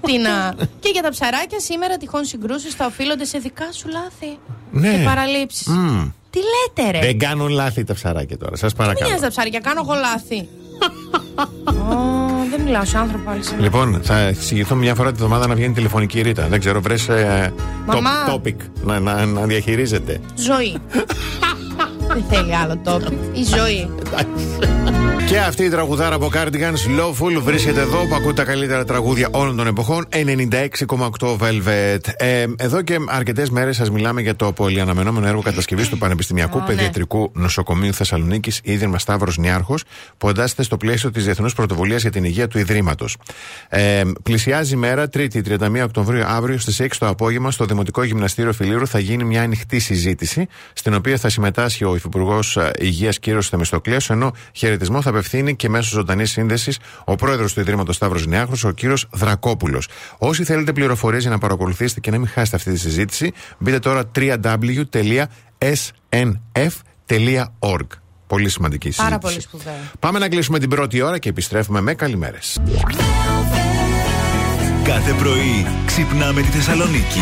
Τι 0.01 0.17
να... 0.17 0.55
και 0.79 0.89
για 0.93 1.01
τα 1.01 1.09
ψαράκια, 1.09 1.59
σήμερα 1.59 1.97
τυχόν 1.97 2.25
συγκρούσεις 2.25 2.73
θα 2.73 2.85
οφείλονται 2.85 3.25
σε 3.25 3.37
δικά 3.37 3.71
σου 3.71 3.87
λάθη 3.87 4.39
Ναι. 4.71 4.97
και 4.97 5.03
παραλήψεις. 5.03 5.67
Μμμ. 5.67 6.09
Τι 6.29 6.39
λέτε, 6.39 6.91
ρε; 6.91 6.99
Δεν 6.99 7.19
κάνουν 7.19 7.47
λάθη 7.49 7.83
τα 7.83 7.93
ψαράκια 7.93 8.37
τώρα. 8.37 8.55
Σας 8.55 8.73
Μην 8.73 8.81
παρακαλώ. 8.81 9.07
νοιάζει 9.07 9.21
τα 9.23 9.29
ψάρια, 9.29 9.59
κάνω 9.59 9.81
εγώ 9.83 9.93
λάθη; 9.93 10.49
Ω, 11.65 11.95
δεν 12.49 12.61
μιλάω 12.61 12.85
σε 12.85 12.97
άνθρωπο 12.97 13.29
άλλη 13.29 13.43
σήμερα. 13.43 13.63
Λοιπόν, 13.63 13.99
θα 14.03 14.17
εξηγηθώ 14.17 14.75
μια 14.75 14.95
φορά 14.95 15.11
τη 15.11 15.17
βδομάδα 15.17 15.47
να 15.47 15.55
βγαίνει 15.55 15.73
τηλεφωνική 15.73 16.21
ρήτα. 16.21 16.47
Δεν 16.47 16.59
ξέρω, 16.59 16.81
βρες 16.81 17.09
Μαμά. 17.85 18.09
topic 18.29 18.55
να, 18.83 18.99
να, 18.99 19.25
να 19.25 19.41
διαχειρίζεται. 19.45 20.19
Ζωή. 20.35 20.77
δεν 22.17 22.25
θέλει 22.29 22.55
άλλο 22.55 22.81
topic. 22.83 23.37
Η 23.37 23.43
ζωή. 23.43 23.89
Και 25.27 25.39
αυτή 25.39 25.63
η 25.63 25.69
τραγουδάρα 25.69 26.15
από 26.15 26.29
Cardigans 26.33 26.99
Lawful 26.99 27.41
βρίσκεται 27.41 27.81
εδώ 27.81 28.07
που 28.07 28.15
ακούτε 28.15 28.33
τα 28.33 28.43
καλύτερα 28.43 28.85
τραγούδια 28.85 29.29
όλων 29.31 29.55
των 29.55 29.67
εποχών. 29.67 30.07
96,8 30.11 31.37
Velvet. 31.37 31.97
Ε, 32.17 32.45
εδώ 32.57 32.81
και 32.81 32.97
αρκετές 33.07 33.49
μέρες 33.49 33.75
σας 33.75 33.89
μιλάμε 33.89 34.21
για 34.21 34.35
το 34.35 34.51
πολυαναμενόμενο 34.51 35.27
έργο 35.27 35.41
κατασκευής 35.41 35.89
του 35.89 35.97
Πανεπιστημιακού 35.97 36.57
Α, 36.57 36.61
ναι. 36.61 36.67
Παιδιατρικού 36.67 37.31
Νοσοκομείου 37.33 37.93
Θεσσαλονίκης, 37.93 38.59
Ίδρυμα 38.63 38.99
Σταύρος 38.99 39.37
Νιάρχος, 39.37 39.83
που 40.17 40.29
εντάσσεται 40.29 40.63
στο 40.63 40.77
πλαίσιο 40.77 41.11
της 41.11 41.23
Διεθνούς 41.23 41.53
Πρωτοβουλίας 41.53 42.01
για 42.01 42.11
την 42.11 42.23
Υγεία 42.23 42.47
του 42.47 42.59
Ιδρύματος. 42.59 43.17
Ε, 43.69 44.01
πλησιάζει 44.23 44.73
η 44.73 44.77
μέρα, 44.77 45.09
3η 45.13 45.41
31 45.41 45.83
Οκτωβρίου, 45.83 46.23
αύριο 46.25 46.57
στις 46.57 46.79
6 46.79 46.97
το 46.97 47.07
απόγευμα, 47.07 47.51
στο 47.51 47.65
Δημοτικό 47.65 48.03
Γυμναστήριο 48.03 48.53
Φιλήρου 48.53 48.87
θα 48.87 48.99
γίνει 48.99 49.23
μια 49.23 49.41
ανοιχτή 49.41 49.79
συζήτηση, 49.79 50.47
στην 50.73 50.93
οποία 50.93 51.17
θα 51.17 51.29
συμμετάσχει 51.29 51.83
ο 51.83 51.89
Υφυπουργό 52.07 52.39
Υγείας 52.79 53.19
κ. 53.19 53.23
Θεμιστοκλέο, 53.41 53.97
ενώ 54.09 54.31
χαιρετισμό 54.51 55.01
θα 55.01 55.09
απευθύνει 55.09 55.55
και 55.55 55.69
μέσω 55.69 55.89
ζωντανής 55.89 56.31
σύνδεσης 56.31 56.79
ο 57.05 57.15
πρόεδρος 57.15 57.53
του 57.53 57.59
Ιδρύματος 57.59 57.95
Σταύρος 57.95 58.25
Νιάχρου, 58.25 58.69
ο 58.69 58.71
κ. 58.73 58.79
Δρακόπουλος. 59.11 59.87
Όσοι 60.17 60.43
θέλετε 60.43 60.73
πληροφορίες 60.73 61.21
για 61.21 61.31
να 61.31 61.37
παρακολουθήσετε 61.37 61.99
και 61.99 62.11
να 62.11 62.17
μην 62.17 62.27
χάσετε 62.27 62.55
αυτή 62.55 62.71
τη 62.71 62.79
συζήτηση, 62.79 63.31
μπείτε 63.57 63.79
τώρα 63.79 64.03
www.snf.org. 64.15 65.17
Πολύ 68.27 68.49
σημαντική 68.49 68.91
συζήτηση. 68.91 69.09
Πάρα 69.09 69.17
πολύ 69.17 69.41
σπουδαίο. 69.41 69.73
Πάμε 69.99 70.19
να 70.19 70.29
κλείσουμε 70.29 70.59
την 70.59 70.69
πρώτη 70.69 71.01
ώρα 71.01 71.17
και 71.17 71.29
επιστρέφουμε 71.29 71.81
με 71.81 71.93
καλημέρες. 71.93 72.59
Κάθε 74.83 75.13
πρωί 75.13 75.65
ξυπνάμε 75.85 76.41
τη 76.41 76.47
Θεσσαλονίκη. 76.47 77.21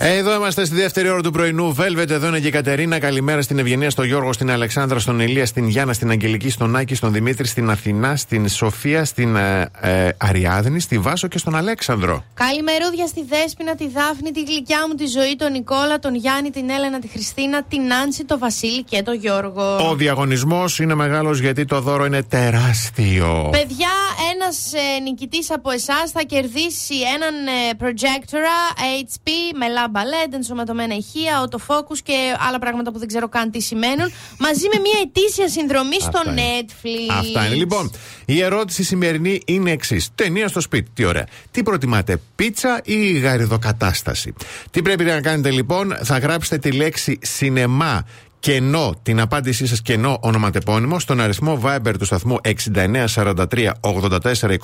Εδώ 0.00 0.34
είμαστε 0.34 0.64
στη 0.64 0.74
δεύτερη 0.74 1.08
ώρα 1.08 1.22
του 1.22 1.30
πρωινού. 1.30 1.76
Velvet, 1.78 2.10
εδώ 2.10 2.26
είναι 2.26 2.40
και 2.40 2.46
η 2.46 2.50
Κατερίνα. 2.50 2.98
Καλημέρα 2.98 3.42
στην 3.42 3.58
Ευγενία, 3.58 3.90
στον 3.90 4.04
Γιώργο, 4.04 4.32
στην 4.32 4.50
Αλεξάνδρα, 4.50 4.98
στον 4.98 5.20
Ηλία, 5.20 5.46
στην 5.46 5.68
Γιάννα, 5.68 5.92
στην 5.92 6.10
Αγγελική, 6.10 6.50
στον 6.50 6.76
Άκη, 6.76 6.94
στον 6.94 7.12
Δημήτρη, 7.12 7.46
στην 7.46 7.70
Αθηνά, 7.70 8.16
στην 8.16 8.48
Σοφία, 8.48 9.04
στην 9.04 9.36
ε, 9.36 9.70
ε, 9.80 10.08
Αριάδνη, 10.16 10.80
στη 10.80 10.98
Βάσο 10.98 11.28
και 11.28 11.38
στον 11.38 11.56
Αλέξανδρο. 11.56 12.24
Καλημερούδια 12.34 13.06
στη 13.06 13.24
Δέσποινα, 13.28 13.74
τη 13.74 13.88
Δάφνη, 13.88 14.30
τη 14.30 14.42
γλυκιά 14.42 14.78
μου, 14.88 14.94
τη 14.94 15.06
ζωή, 15.06 15.36
τον 15.36 15.52
Νικόλα, 15.52 15.98
τον 15.98 16.14
Γιάννη, 16.14 16.50
την 16.50 16.70
Έλενα, 16.70 16.98
τη 16.98 17.08
Χριστίνα, 17.08 17.62
την 17.62 17.92
Άνση, 17.92 18.24
τον 18.24 18.38
Βασίλη 18.38 18.82
και 18.82 19.02
τον 19.02 19.14
Γιώργο. 19.14 19.88
Ο 19.90 19.94
διαγωνισμός 19.94 20.78
είναι 20.78 20.94
μεγάλος 20.94 21.40
γιατί 21.40 21.64
το 21.64 21.80
δώρο 21.80 22.04
είναι 22.04 22.22
τεράστιο. 22.22 23.48
Παιδιά, 23.52 23.92
ένας 24.34 24.72
ε, 24.72 25.00
νικητής 25.00 25.50
από 25.50 25.70
εσάς 25.70 26.10
θα 26.10 26.22
κερδίσει 26.22 26.94
έναν 27.14 27.34
ε, 27.46 27.76
projectora 27.80 28.82
HP 29.04 29.28
με 29.58 29.68
λάμπα 29.68 29.87
LED, 29.94 30.32
ενσωματωμένα 30.32 30.94
ηχεία, 30.94 31.48
autofocus 31.48 31.98
και 32.02 32.34
άλλα 32.48 32.58
πράγματα 32.58 32.92
που 32.92 32.98
δεν 32.98 33.08
ξέρω 33.08 33.28
καν 33.28 33.50
τι 33.50 33.60
σημαίνουν, 33.60 34.12
μαζί 34.38 34.66
με 34.74 34.80
μια 34.80 34.98
ετήσια 35.02 35.48
συνδρομή 35.48 36.00
στο 36.00 36.18
Αυτά 36.18 36.30
είναι. 36.30 36.42
Netflix. 36.60 37.12
Αυτά 37.18 37.46
είναι. 37.46 37.54
Λοιπόν, 37.54 37.90
η 38.24 38.42
ερώτηση 38.42 38.82
σημερινή 38.82 39.42
είναι 39.46 39.70
εξής. 39.70 40.08
Ταινία 40.14 40.48
στο 40.48 40.60
σπίτι, 40.60 40.90
τι 40.94 41.04
ωραία. 41.04 41.26
Τι 41.50 41.62
προτιμάτε, 41.62 42.20
πίτσα 42.34 42.80
ή 42.84 43.12
γαριδοκατάσταση; 43.12 44.34
Τι 44.70 44.82
πρέπει 44.82 45.04
να 45.04 45.20
κάνετε 45.20 45.50
λοιπόν, 45.50 45.96
θα 46.02 46.18
γράψετε 46.18 46.58
τη 46.58 46.76
λέξη 46.76 47.18
σινεμά 47.22 48.04
κενό, 48.40 48.94
την 49.02 49.20
απάντησή 49.20 49.66
σας 49.66 49.82
κενό 49.82 50.18
ονοματεπώνυμο 50.20 50.98
στον 50.98 51.20
αριθμό 51.20 51.60
Viber 51.64 51.94
του 51.98 52.04
σταθμού 52.04 52.36
6943 52.44 53.70
84 53.80 54.20
21 54.40 54.56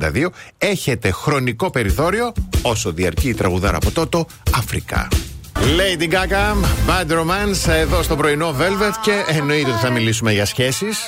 62. 0.00 0.26
Έχετε 0.58 1.10
χρονικό 1.10 1.70
περιθώριο 1.70 2.32
όσο 2.62 2.92
διαρκεί 2.92 3.28
η 3.28 3.34
τραγουδάρα 3.34 3.76
από 3.76 3.90
τότο 3.90 4.26
Αφρικά. 4.56 5.08
Lady 5.54 6.08
Gaga, 6.12 6.54
Bad 6.88 7.12
Romance, 7.12 7.68
εδώ 7.68 8.02
στο 8.02 8.16
πρωινό 8.16 8.54
Velvet 8.58 8.92
και 9.02 9.24
εννοείται 9.38 9.70
ότι 9.70 9.78
θα 9.80 9.90
μιλήσουμε 9.90 10.32
για 10.32 10.44
σχέσεις. 10.46 10.98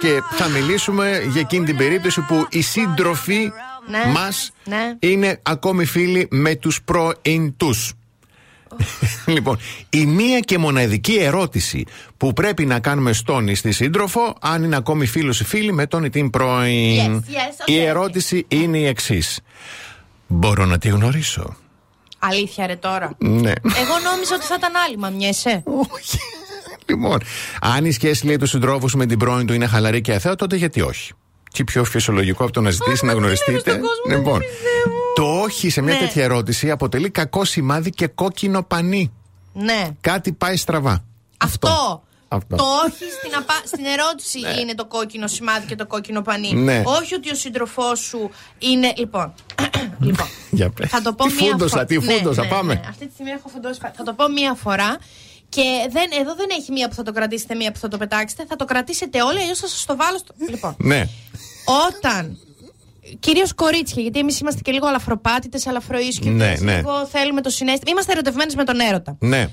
και 0.00 0.08
θα 0.36 0.48
μιλήσουμε 0.48 1.22
για 1.32 1.40
εκείνη 1.40 1.64
την 1.64 1.76
περίπτωση 1.76 2.20
που 2.20 2.46
οι 2.50 2.60
σύντροφοι 2.62 3.52
Ναι. 3.90 4.12
μας 4.12 4.50
Ναι. 4.64 4.96
είναι 4.98 5.38
ακόμη 5.42 5.84
φίλοι 5.84 6.28
με 6.30 6.54
τους 6.54 6.82
πρώην 6.82 7.56
τους. 7.56 7.92
λοιπόν, 9.34 9.58
η 9.90 10.06
μία 10.06 10.40
και 10.40 10.58
μοναδική 10.58 11.14
ερώτηση 11.14 11.84
που 12.16 12.32
πρέπει 12.32 12.66
να 12.66 12.80
κάνουμε 12.80 13.12
στον 13.12 13.48
ή 13.48 13.54
στη 13.54 13.72
σύντροφο, 13.72 14.34
αν 14.40 14.64
είναι 14.64 14.76
ακόμη 14.76 15.06
φίλος 15.06 15.40
ή 15.40 15.44
φίλη 15.44 15.72
με 15.72 15.86
τον 15.86 16.04
ή 16.04 16.10
την 16.10 16.30
πρώην. 16.30 17.24
Yes, 17.26 17.30
yes, 17.30 17.68
η 17.68 17.72
okay, 17.76 17.86
ερώτηση 17.86 18.44
είναι 18.48 18.78
η 18.78 18.86
εξής. 18.86 19.40
Μπορώ 20.26 20.64
να 20.64 20.78
τη 20.78 20.88
γνωρίσω; 20.88 21.56
Αλήθεια, 22.18 22.66
ρε 22.66 22.76
τώρα. 22.76 23.12
Ναι. 23.18 23.52
Εγώ 23.52 23.98
νόμιζα 24.10 24.34
ότι 24.34 24.44
θα 24.44 24.54
ήταν 24.58 24.70
άλλη, 24.86 24.96
μα 24.96 25.08
μοιέσαι. 25.10 25.62
Όχι. 25.66 26.18
Λοιπόν, 26.86 27.18
αν 27.60 27.84
η 27.84 27.92
σχέση 27.92 28.26
λέει 28.26 28.36
του 28.36 28.46
συντρόφου 28.46 28.88
σου 28.88 28.96
με 28.96 29.06
την 29.06 29.18
πρώην 29.18 29.46
του 29.46 29.52
είναι 29.52 29.66
χαλαρή 29.66 30.00
και 30.00 30.12
αθέα, 30.12 30.34
τότε 30.34 30.56
γιατί 30.56 30.80
όχι; 30.80 31.12
Τι 31.52 31.64
πιο 31.64 31.84
φυσιολογικό 31.84 32.44
από 32.44 32.52
το 32.52 32.60
να 32.60 32.70
ζητήσει 32.70 33.04
να 33.04 33.12
γνωριστείτε. 33.12 33.58
στον 33.58 33.72
κόσμο, 33.72 33.88
δεν 34.06 34.18
Λοιπόν, 34.18 34.38
πιστεύω. 34.38 34.89
Το 35.14 35.40
όχι 35.40 35.70
σε 35.70 35.80
μια 35.80 35.94
Ναι. 35.94 36.00
τέτοια 36.00 36.24
ερώτηση 36.24 36.70
αποτελεί 36.70 37.10
κακό 37.10 37.44
σημάδι 37.44 37.90
και 37.90 38.06
κόκκινο 38.06 38.62
πανί. 38.62 39.12
Ναι. 39.52 39.88
Κάτι 40.00 40.32
πάει 40.32 40.56
στραβά. 40.56 41.04
Αυτό. 41.36 42.02
Αυτό. 42.28 42.56
Το 42.56 42.64
όχι 42.86 43.04
στην, 43.18 43.34
απα... 43.38 43.54
στην 43.64 43.84
ερώτηση 43.84 44.38
είναι 44.60 44.74
το 44.74 44.84
κόκκινο 44.86 45.26
σημάδι 45.26 45.66
και 45.66 45.74
το 45.76 45.86
κόκκινο 45.86 46.22
πανί. 46.22 46.52
Ναι. 46.54 46.82
Όχι 46.86 47.14
ότι 47.14 47.30
ο 47.30 47.34
σύντροφός 47.34 47.98
σου 47.98 48.30
είναι. 48.58 48.92
Λοιπόν. 48.96 49.34
λοιπόν. 50.06 50.26
Για 50.50 50.70
πες. 50.70 50.90
Θα 50.90 51.02
το 51.02 51.12
πω 51.12 51.26
Τι 51.26 51.32
μία 51.34 51.50
φούντοσα, 51.50 51.68
φορά. 51.70 51.84
τι 51.84 51.98
Ναι, 51.98 52.12
φούντοσα, 52.12 52.42
ναι, 52.42 52.48
πάμε. 52.48 52.74
ναι. 52.74 52.80
Αυτή 52.88 53.06
τη 53.06 53.12
στιγμή 53.12 53.30
έχω 53.30 53.48
φουντώσει. 53.48 53.80
Θα 53.96 54.02
το 54.02 54.12
πω 54.12 54.28
μία 54.28 54.54
φορά. 54.54 54.98
Και 55.48 55.62
δεν, 55.90 56.10
εδώ 56.20 56.34
δεν 56.34 56.46
έχει 56.58 56.72
μία 56.72 56.88
που 56.88 56.94
θα 56.94 57.02
το 57.02 57.12
κρατήσετε, 57.12 57.54
μία 57.54 57.72
που 57.72 57.78
θα 57.78 57.88
το 57.88 57.96
πετάξετε. 57.98 58.44
Θα 58.48 58.56
το 58.56 58.64
κρατήσετε 58.64 59.22
όλοι, 59.22 59.38
αλλιώ 59.40 59.56
θα 59.56 59.66
σας 59.68 59.84
το 59.84 59.96
βάλω 59.96 60.18
στο. 60.18 60.34
Λοιπόν. 60.50 60.76
Ναι. 60.78 61.08
Όταν. 61.88 62.38
Κυρίως 63.18 63.54
κορίτσια, 63.54 64.02
γιατί 64.02 64.18
εμείς 64.18 64.40
είμαστε 64.40 64.60
και 64.60 64.72
λίγο 64.72 64.86
αλαφροπάτητες, 64.86 65.66
αλαφροίσκητε. 65.66 66.30
Ναι, 66.30 66.54
ναι. 66.60 66.76
Λίγο 66.76 67.06
θέλουμε 67.06 67.40
το 67.40 67.50
συνέστημα. 67.50 67.90
Είμαστε 67.90 68.12
ερωτευμένες 68.12 68.54
με 68.54 68.64
τον 68.64 68.80
έρωτα. 68.80 69.16
Ναι. 69.20 69.46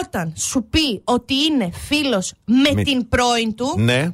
Όταν 0.00 0.32
σου 0.36 0.66
πει 0.70 1.00
ότι 1.04 1.34
είναι 1.34 1.70
φίλος 1.88 2.32
με, 2.44 2.70
Με- 2.74 2.82
την 2.82 3.08
πρώην 3.08 3.54
του, 3.54 3.74
Ναι. 3.76 4.08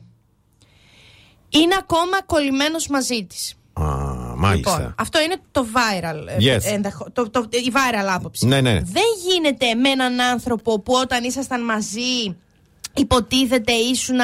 είναι 1.49 1.75
ακόμα 1.79 2.23
κολλημένος 2.27 2.87
μαζί 2.89 3.25
της. 3.27 3.55
Α, 3.73 3.85
μάλιστα. 4.37 4.77
Λοιπόν, 4.77 4.95
αυτό 4.99 5.21
είναι 5.21 5.37
το 5.51 5.67
viral, 5.75 6.27
ε, 6.27 6.57
Yes. 6.57 6.61
ενδεχο- 6.65 7.11
το, 7.13 7.31
το, 7.31 7.47
η 7.51 7.73
viral 7.75 8.07
άποψη. 8.15 8.47
Ναι, 8.47 8.61
ναι. 8.61 8.73
Δεν 8.73 9.03
γίνεται 9.31 9.75
με 9.75 9.89
έναν 9.89 10.21
άνθρωπο 10.21 10.81
που 10.81 10.93
όταν 10.95 11.25
ήσασταν 11.25 11.65
μαζί 11.65 12.37
υποτίθεται 12.95 13.73
ήσουν 13.73 14.21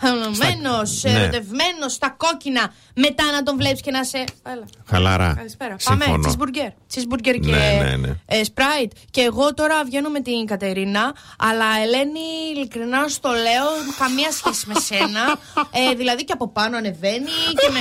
χαμένο, 0.00 0.82
ναι. 1.02 1.10
ερωτευμένος 1.10 1.92
στα 1.92 2.14
κόκκινα, 2.16 2.72
μετά 2.94 3.24
να 3.30 3.42
τον 3.42 3.56
βλέπεις 3.56 3.80
και 3.80 3.90
να 3.90 4.04
σε. 4.04 4.24
Έλα. 4.42 4.64
Χαλαρά. 4.86 5.34
Καλησπέρα. 5.36 5.76
Πάμε. 5.84 6.04
Συμφωνώ. 6.04 6.28
Cheeseburger. 6.28 6.70
Cheeseburger 6.94 7.40
και 7.40 7.50
Ναι, 7.50 7.80
ναι, 7.82 7.96
ναι. 7.96 8.08
ε, 8.26 8.40
Sprite. 8.54 8.90
Και 9.10 9.20
εγώ 9.20 9.54
τώρα 9.54 9.84
βγαίνω 9.84 10.08
με 10.08 10.20
την 10.20 10.46
Κατερίνα, 10.46 11.14
αλλά 11.38 11.64
Ελένη, 11.82 12.20
ειλικρινά 12.54 13.08
στο 13.08 13.28
λέω, 13.28 13.68
καμία 13.98 14.30
σχέση 14.32 14.66
με 14.66 14.74
σένα. 14.80 15.20
Ε, 15.90 15.94
δηλαδή 15.94 16.24
και 16.24 16.32
από 16.32 16.48
πάνω 16.48 16.76
ανεβαίνει 16.76 17.30
και 17.60 17.68
με. 17.72 17.78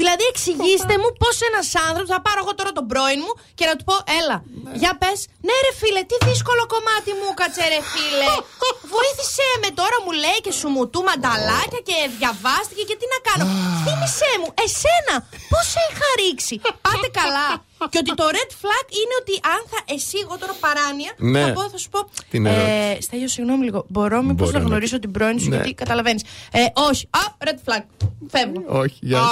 Δηλαδή, 0.00 0.24
εξηγήστε 0.32 0.94
μου 1.00 1.08
πώς 1.22 1.36
ένας 1.48 1.66
άνθρωπος, 1.86 2.10
θα 2.14 2.20
πάρω 2.26 2.40
εγώ 2.44 2.52
τώρα 2.58 2.72
τον 2.78 2.86
πρώην 2.90 3.20
μου 3.24 3.32
και 3.58 3.64
να 3.68 3.74
του 3.76 3.84
πω, 3.88 3.96
Έλα, 4.20 4.36
για 4.82 4.92
πες, 5.00 5.18
ναι, 5.46 5.56
ρε 5.66 5.72
φίλε, 5.80 6.02
τι 6.10 6.16
δύσκολο 6.28 6.62
κομμάτι 6.74 7.10
μου 7.18 7.28
κάτσε, 7.40 7.64
ρε 7.72 7.80
φίλε. 7.92 8.28
Βοήθησέ 8.94 9.48
με 9.62 9.70
τώρα, 9.78 9.96
μου 10.04 10.12
λέει 10.24 10.38
και 10.44 10.52
σου 10.58 10.68
μου 10.74 10.82
του 10.92 11.00
μανταλάκια 11.08 11.80
και 11.88 11.96
διαβάστηκε 12.18 12.82
και 12.88 12.96
τι 13.00 13.06
να 13.14 13.18
κάνω. 13.28 13.44
Θύμησέ 13.84 14.32
μου, 14.40 14.50
εσένα, 14.64 15.14
πώς 15.50 15.64
σε 15.72 15.80
είχα 15.88 16.08
ρίξει. 16.20 16.56
Πάτε 16.84 17.08
καλά. 17.20 17.50
Και 17.88 17.98
ότι 17.98 18.14
το 18.14 18.24
red 18.36 18.50
flag 18.62 18.86
είναι 19.00 19.14
ότι 19.20 19.34
αν 19.54 19.60
θα 19.70 19.78
εσύ, 19.94 20.16
εγώ 20.24 20.38
τώρα 20.38 20.54
παράνοια, 20.60 21.12
Ναι. 21.16 21.42
θα, 21.46 21.52
πω, 21.52 21.70
θα 21.70 21.78
σου 21.78 21.88
πω. 21.88 22.08
Την 22.30 22.46
ε, 22.46 22.50
ερώτηση. 22.50 23.02
Στέλιο, 23.02 23.28
συγγνώμη 23.28 23.64
λίγο. 23.64 23.84
Μπορώ 23.88 24.22
μήπως 24.22 24.46
Μπορώ 24.46 24.58
να 24.58 24.64
να- 24.64 24.70
γνωρίσω 24.70 24.98
την 24.98 25.10
πρώην 25.10 25.40
σου, 25.40 25.48
Ναι. 25.48 25.54
γιατί 25.56 25.74
καταλαβαίνεις. 25.74 26.22
Ε, 26.52 26.64
όχι. 26.72 27.08
Α, 27.10 27.20
red 27.46 27.58
flag. 27.66 27.84
Φεύγω. 28.30 28.62
Όχι, 28.80 28.96
γεια 29.00 29.18
σου. 29.18 29.24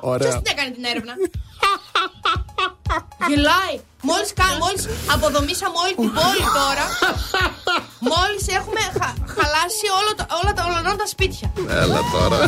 Ποιο 0.00 0.10
Ωραία. 0.10 0.42
την 0.42 0.52
έκανε 0.54 0.70
την 0.70 0.84
έρευνα. 0.84 1.14
Γελάει. 3.28 3.76
Μόλις 4.02 4.32
μόλις 4.62 4.82
αποδομήσαμε 5.14 5.76
όλη 5.84 5.94
την 6.02 6.10
πόλη 6.18 6.44
τώρα. 6.60 6.84
Μόλις 8.12 8.44
έχουμε 8.58 8.80
χα- 8.98 9.16
χαλάσει 9.36 9.86
όλο 9.98 10.10
το- 10.18 10.26
όλα 10.42 10.52
τα 10.56 10.62
ολονών 10.68 10.96
τα 10.96 11.06
σπίτια. 11.06 11.52
Έλα 11.82 12.00
τώρα. 12.14 12.38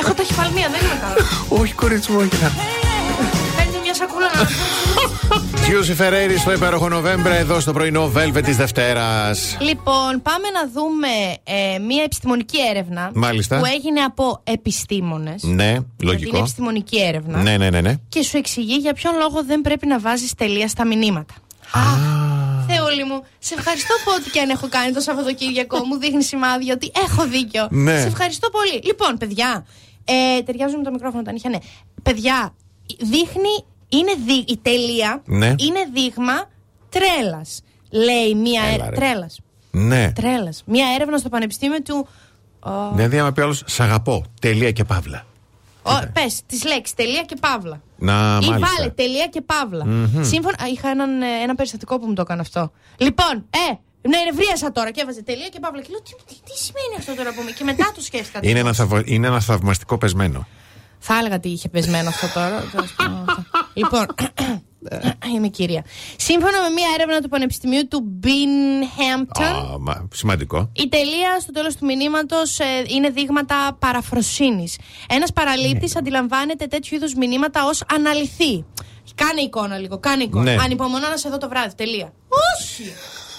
Έχω 0.00 0.12
ταχυφαλμία, 0.14 0.68
δεν 0.74 0.80
είμαι 0.84 0.98
καλά. 1.04 1.16
Όχι, 1.62 1.72
κορίτσι 1.72 2.12
μου, 2.12 2.18
όχι. 2.18 2.30
Παίρνει 3.98 4.08
μια 4.18 4.26
σακούλα 4.26 4.26
να 4.34 5.68
Γιούση 5.68 5.94
Φεραίρη 5.94 6.38
στο 6.38 6.52
υπέροχο 6.52 6.88
Νοβέμβρε 6.88 7.38
εδώ 7.38 7.60
στο 7.60 7.72
πρωινό 7.72 8.12
Velvet 8.16 8.42
της 8.44 8.56
Δευτέρας. 8.56 9.56
Λοιπόν, 9.60 10.22
πάμε 10.22 10.48
να 10.52 10.68
δούμε 10.72 11.08
ε, 11.44 11.78
μια 11.78 12.02
επιστημονική 12.02 12.56
έρευνα 12.70 13.10
Μάλιστα. 13.14 13.58
που 13.58 13.64
έγινε 13.64 14.00
από 14.00 14.40
επιστήμονες. 14.44 15.42
Ναι, 15.42 15.64
Είναι 15.64 15.86
λογικό. 16.02 16.38
επιστημονική 16.38 17.00
έρευνα. 17.00 17.42
Ναι, 17.42 17.56
ναι, 17.56 17.70
ναι, 17.70 17.80
ναι. 17.80 17.94
και 18.08 18.22
σου 18.22 18.36
εξηγεί 18.36 18.74
για 18.76 18.92
ποιον 18.92 19.14
λόγο 19.18 19.44
δεν 19.44 19.60
πρέπει 19.60 19.86
να 19.86 19.98
βάζεις 19.98 20.34
τελεία 20.34 20.68
στα 20.68 20.86
μηνύματα. 20.86 21.34
Α, 21.70 21.80
Θεούλη 22.68 23.04
μου, 23.04 23.22
σε 23.38 23.54
ευχαριστώ 23.58 23.94
που 24.04 24.12
ό,τι 24.18 24.30
και 24.30 24.40
αν 24.40 24.48
έχω 24.50 24.68
κάνει 24.68 24.92
το 24.92 25.00
Σαββατοκύριακο 25.00 25.84
μου 25.84 25.98
δείχνει 25.98 26.22
σημάδια 26.22 26.74
ότι 26.74 26.92
έχω 27.04 27.26
δίκιο. 27.26 27.68
Ναι. 27.70 28.00
Σε 28.00 28.06
ευχαριστώ 28.06 28.50
πολύ. 28.50 28.80
Λοιπόν, 28.84 29.16
παιδιά, 29.18 29.66
ε, 30.04 30.42
ταιριάζουν 30.42 30.78
με 30.78 30.84
το 30.84 30.90
μικρόφωνο 30.90 31.22
τα 31.22 31.32
νύχια, 31.32 31.50
ναι. 31.50 31.58
Παιδιά, 32.02 32.54
δείχνει, 32.98 33.54
είναι 33.96 34.12
δι, 34.26 34.44
η 34.52 34.58
τελεία 34.62 35.22
Ναι. 35.24 35.46
είναι 35.46 35.80
δείγμα 35.94 36.48
τρέλας. 36.88 37.62
Λέει 37.90 38.34
μία 38.34 38.62
Έλα, 38.62 38.72
έρευνα. 38.72 38.90
ρε. 38.90 38.96
Τρέλας. 38.96 39.40
Ναι. 39.70 40.12
Τρέλας. 40.12 40.62
Μία 40.66 40.86
έρευνα 40.94 41.18
στο 41.18 41.28
Πανεπιστήμιο 41.28 41.82
του. 41.82 42.08
Δηλαδή, 42.94 43.18
άμα 43.18 43.32
πει 43.32 43.40
άλλος, 43.40 43.62
σ' 43.66 43.80
αγαπώ. 43.80 44.24
Τελεία 44.40 44.70
και 44.70 44.84
παύλα. 44.84 45.26
Πες 46.12 46.42
τις 46.46 46.64
λέξεις 46.64 46.94
τελεία 46.94 47.22
και 47.22 47.36
παύλα. 47.40 47.80
Να, 47.98 48.12
Ή 48.42 48.46
μάλιστα. 48.48 48.58
βάλε 48.76 48.90
τελεία 48.90 49.26
και 49.26 49.40
παυλα 49.40 49.84
Σύμφωνα. 50.20 50.56
α, 50.62 50.66
Είχα 50.72 50.88
έναν, 50.88 51.22
ε, 51.22 51.26
ένα 51.42 51.54
περιστατικό 51.54 51.98
που 51.98 52.06
μου 52.06 52.12
το 52.14 52.20
έκανε 52.22 52.40
αυτό. 52.40 52.72
Λοιπόν, 52.96 53.44
ε, 53.50 53.72
ναι, 54.08 54.18
νευρίασα 54.30 54.72
τώρα 54.72 54.90
και 54.90 55.00
έβαζε 55.00 55.22
τελεία 55.22 55.48
και 55.48 55.60
παύλα. 55.60 55.80
Και 55.82 55.88
λέω, 55.90 56.00
τι, 56.02 56.10
τι, 56.26 56.34
τι 56.34 56.58
σημαίνει 56.58 56.94
αυτό 56.98 57.14
τώρα 57.14 57.32
που 57.34 57.40
είμαι. 57.40 57.50
Και 57.50 57.64
μετά 57.64 57.92
το 57.94 58.00
σκέφτηκα. 58.00 58.38
Είναι 58.42 58.58
ένα, 58.58 58.72
θαυμα- 58.72 59.02
είναι 59.04 59.26
ένα 59.26 59.40
θαυμαστικό 59.40 59.98
πεσμένο. 59.98 60.46
Θα 61.06 61.18
έλεγα 61.18 61.40
τι 61.40 61.48
είχε 61.48 61.68
πεσμένο 61.68 62.08
αυτό 62.08 62.26
τώρα. 62.34 62.60
τέλος 62.72 62.92
πάντων, 62.96 63.24
αυτό. 63.28 63.42
λοιπόν, 63.74 64.06
είμαι 65.34 65.48
κυρία. 65.48 65.84
Σύμφωνα 66.16 66.62
με 66.62 66.68
μια 66.68 66.86
έρευνα 66.94 67.20
του 67.20 67.28
Πανεπιστημίου 67.28 67.88
του 67.88 68.20
Binghamton, 68.24 69.42
Α, 69.72 69.78
μα, 69.78 70.08
σημαντικό. 70.12 70.70
η 70.72 70.88
τελεία 70.88 71.40
στο 71.40 71.52
τέλος 71.52 71.76
του 71.76 71.84
μηνύματος 71.84 72.58
είναι 72.86 73.10
δείγματα 73.10 73.76
παραφροσύνης. 73.78 74.78
Ένας 75.08 75.32
παραλήπτης 75.32 75.96
αντιλαμβάνεται 75.96 76.66
τέτοιου 76.66 76.94
είδους 76.96 77.14
μηνύματα 77.14 77.64
ως 77.64 77.82
αναλυθή. 77.94 78.64
Κάνε 79.14 79.40
εικόνα 79.40 79.78
λίγο, 79.78 79.98
κάνε 79.98 80.22
εικόνα. 80.22 80.44
Ναι. 80.54 80.62
Ανυπομονώ 80.62 81.08
να 81.08 81.16
σε 81.16 81.28
δω 81.28 81.38
το 81.38 81.48
βράδυ. 81.48 81.74
Τελεία. 81.74 82.12
Όχι! 82.56 82.92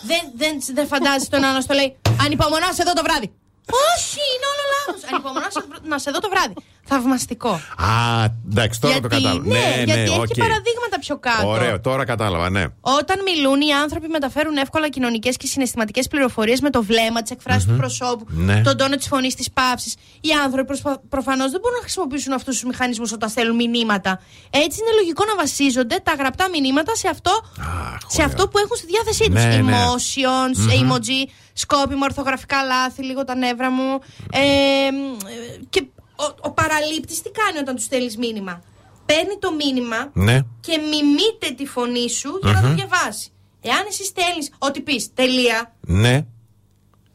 Δεν, 0.09 0.23
δεν, 0.35 0.53
δεν 0.73 0.87
φαντάζει 0.87 1.27
τον 1.27 1.43
άλλο 1.43 1.53
να 1.53 1.61
στο 1.61 1.73
λέει 1.73 1.95
Ανυπομονώ 2.25 2.65
να 2.65 2.73
σε 2.73 2.83
δω 2.83 2.93
το 2.93 3.03
βράδυ. 3.03 3.31
Όχι, 3.93 4.21
είναι 4.33 4.47
όλο 4.53 4.63
λάθος. 4.73 5.11
Ανυπομονώ 5.11 5.45
να 5.45 5.51
σε, 5.51 5.61
να 5.91 5.97
σε 5.99 6.11
δω 6.11 6.19
το 6.19 6.29
βράδυ. 6.33 6.53
Θαυμαστικό. 6.87 7.49
Α, 7.77 8.23
εντάξει, 8.51 8.79
τώρα 8.81 8.99
το 8.99 9.07
κατάλαβα. 9.07 9.47
Ναι, 9.47 9.83
γιατί 9.85 9.99
έχει 10.01 10.19
οκ. 10.19 10.25
και 10.27 10.41
παραδείγματα 10.41 10.99
πιο 10.99 11.17
κάτω. 11.17 11.47
Ωραίο, 11.47 11.79
τώρα 11.81 12.05
κατάλαβα, 12.05 12.49
ναι. 12.49 12.65
Όταν 12.81 13.17
μιλούν, 13.25 13.61
οι 13.61 13.71
άνθρωποι 13.73 14.07
μεταφέρουν 14.07 14.57
εύκολα 14.57 14.89
κοινωνικές 14.89 15.37
και 15.37 15.47
συναισθηματικές 15.47 16.07
πληροφορίες 16.07 16.59
με 16.61 16.69
το 16.69 16.83
βλέμμα, 16.83 17.21
τις 17.21 17.33
εκφράσεις 17.33 17.67
του 17.67 17.75
προσώπου, 17.75 18.25
Ναι. 18.27 18.61
τον 18.61 18.77
τόνο 18.77 18.95
της 18.95 19.07
φωνής, 19.07 19.35
τις 19.35 19.51
παύσεις. 19.51 19.93
Οι 20.21 20.29
άνθρωποι 20.43 20.77
προφανώς 21.09 21.51
δεν 21.51 21.59
μπορούν 21.59 21.75
να 21.77 21.81
χρησιμοποιήσουν 21.81 22.33
αυτούς 22.33 22.53
τους 22.59 22.63
μηχανισμούς 22.63 23.11
όταν 23.11 23.29
στέλνουν 23.29 23.55
μηνύματα. 23.55 24.21
Έτσι 24.49 24.77
είναι 24.81 24.91
λογικό 24.99 25.25
να 25.25 25.35
βασίζονται 25.35 25.99
τα 26.03 26.13
γραπτά 26.13 26.49
μηνύματα 26.49 26.95
σε 26.95 27.07
αυτό, 27.07 27.31
σε 27.55 27.63
ωραία. 28.13 28.25
αυτό 28.25 28.47
που 28.47 28.57
έχουν 28.57 28.75
στη 28.75 28.85
διάθεσή 28.85 29.25
τους. 29.31 29.43
Ναι, 29.43 29.55
ναι. 29.55 29.73
Emoticons, 29.77 30.71
emoji, 30.79 31.29
σκόπιμο, 31.53 32.03
ορθογραφικά 32.03 32.63
λάθη, 32.63 33.03
λίγο 33.03 33.23
τα 33.23 33.35
νεύρα 33.35 33.71
μου. 33.71 33.99
Ε, 34.31 34.39
και 35.69 35.85
ο, 36.15 36.23
ο 36.41 36.51
παραλήπτης 36.51 37.21
τι 37.21 37.29
κάνει 37.31 37.57
όταν 37.57 37.75
του 37.75 37.81
στέλνεις 37.81 38.17
μήνυμα; 38.17 38.63
Παίρνει 39.05 39.37
το 39.39 39.51
μήνυμα 39.61 40.09
Ναι. 40.13 40.37
και 40.61 40.77
μιμείται 40.77 41.49
τη 41.57 41.65
φωνή 41.65 42.09
σου 42.09 42.39
για 42.43 42.51
να 42.53 42.61
το 42.61 42.67
διαβάσει. 42.79 43.29
Εάν 43.61 43.83
εσύ 43.91 44.03
στέλνεις 44.11 44.47
ότι 44.67 44.79
πεις 44.81 45.13
τελεία. 45.13 45.75
Ναι. 46.03 46.15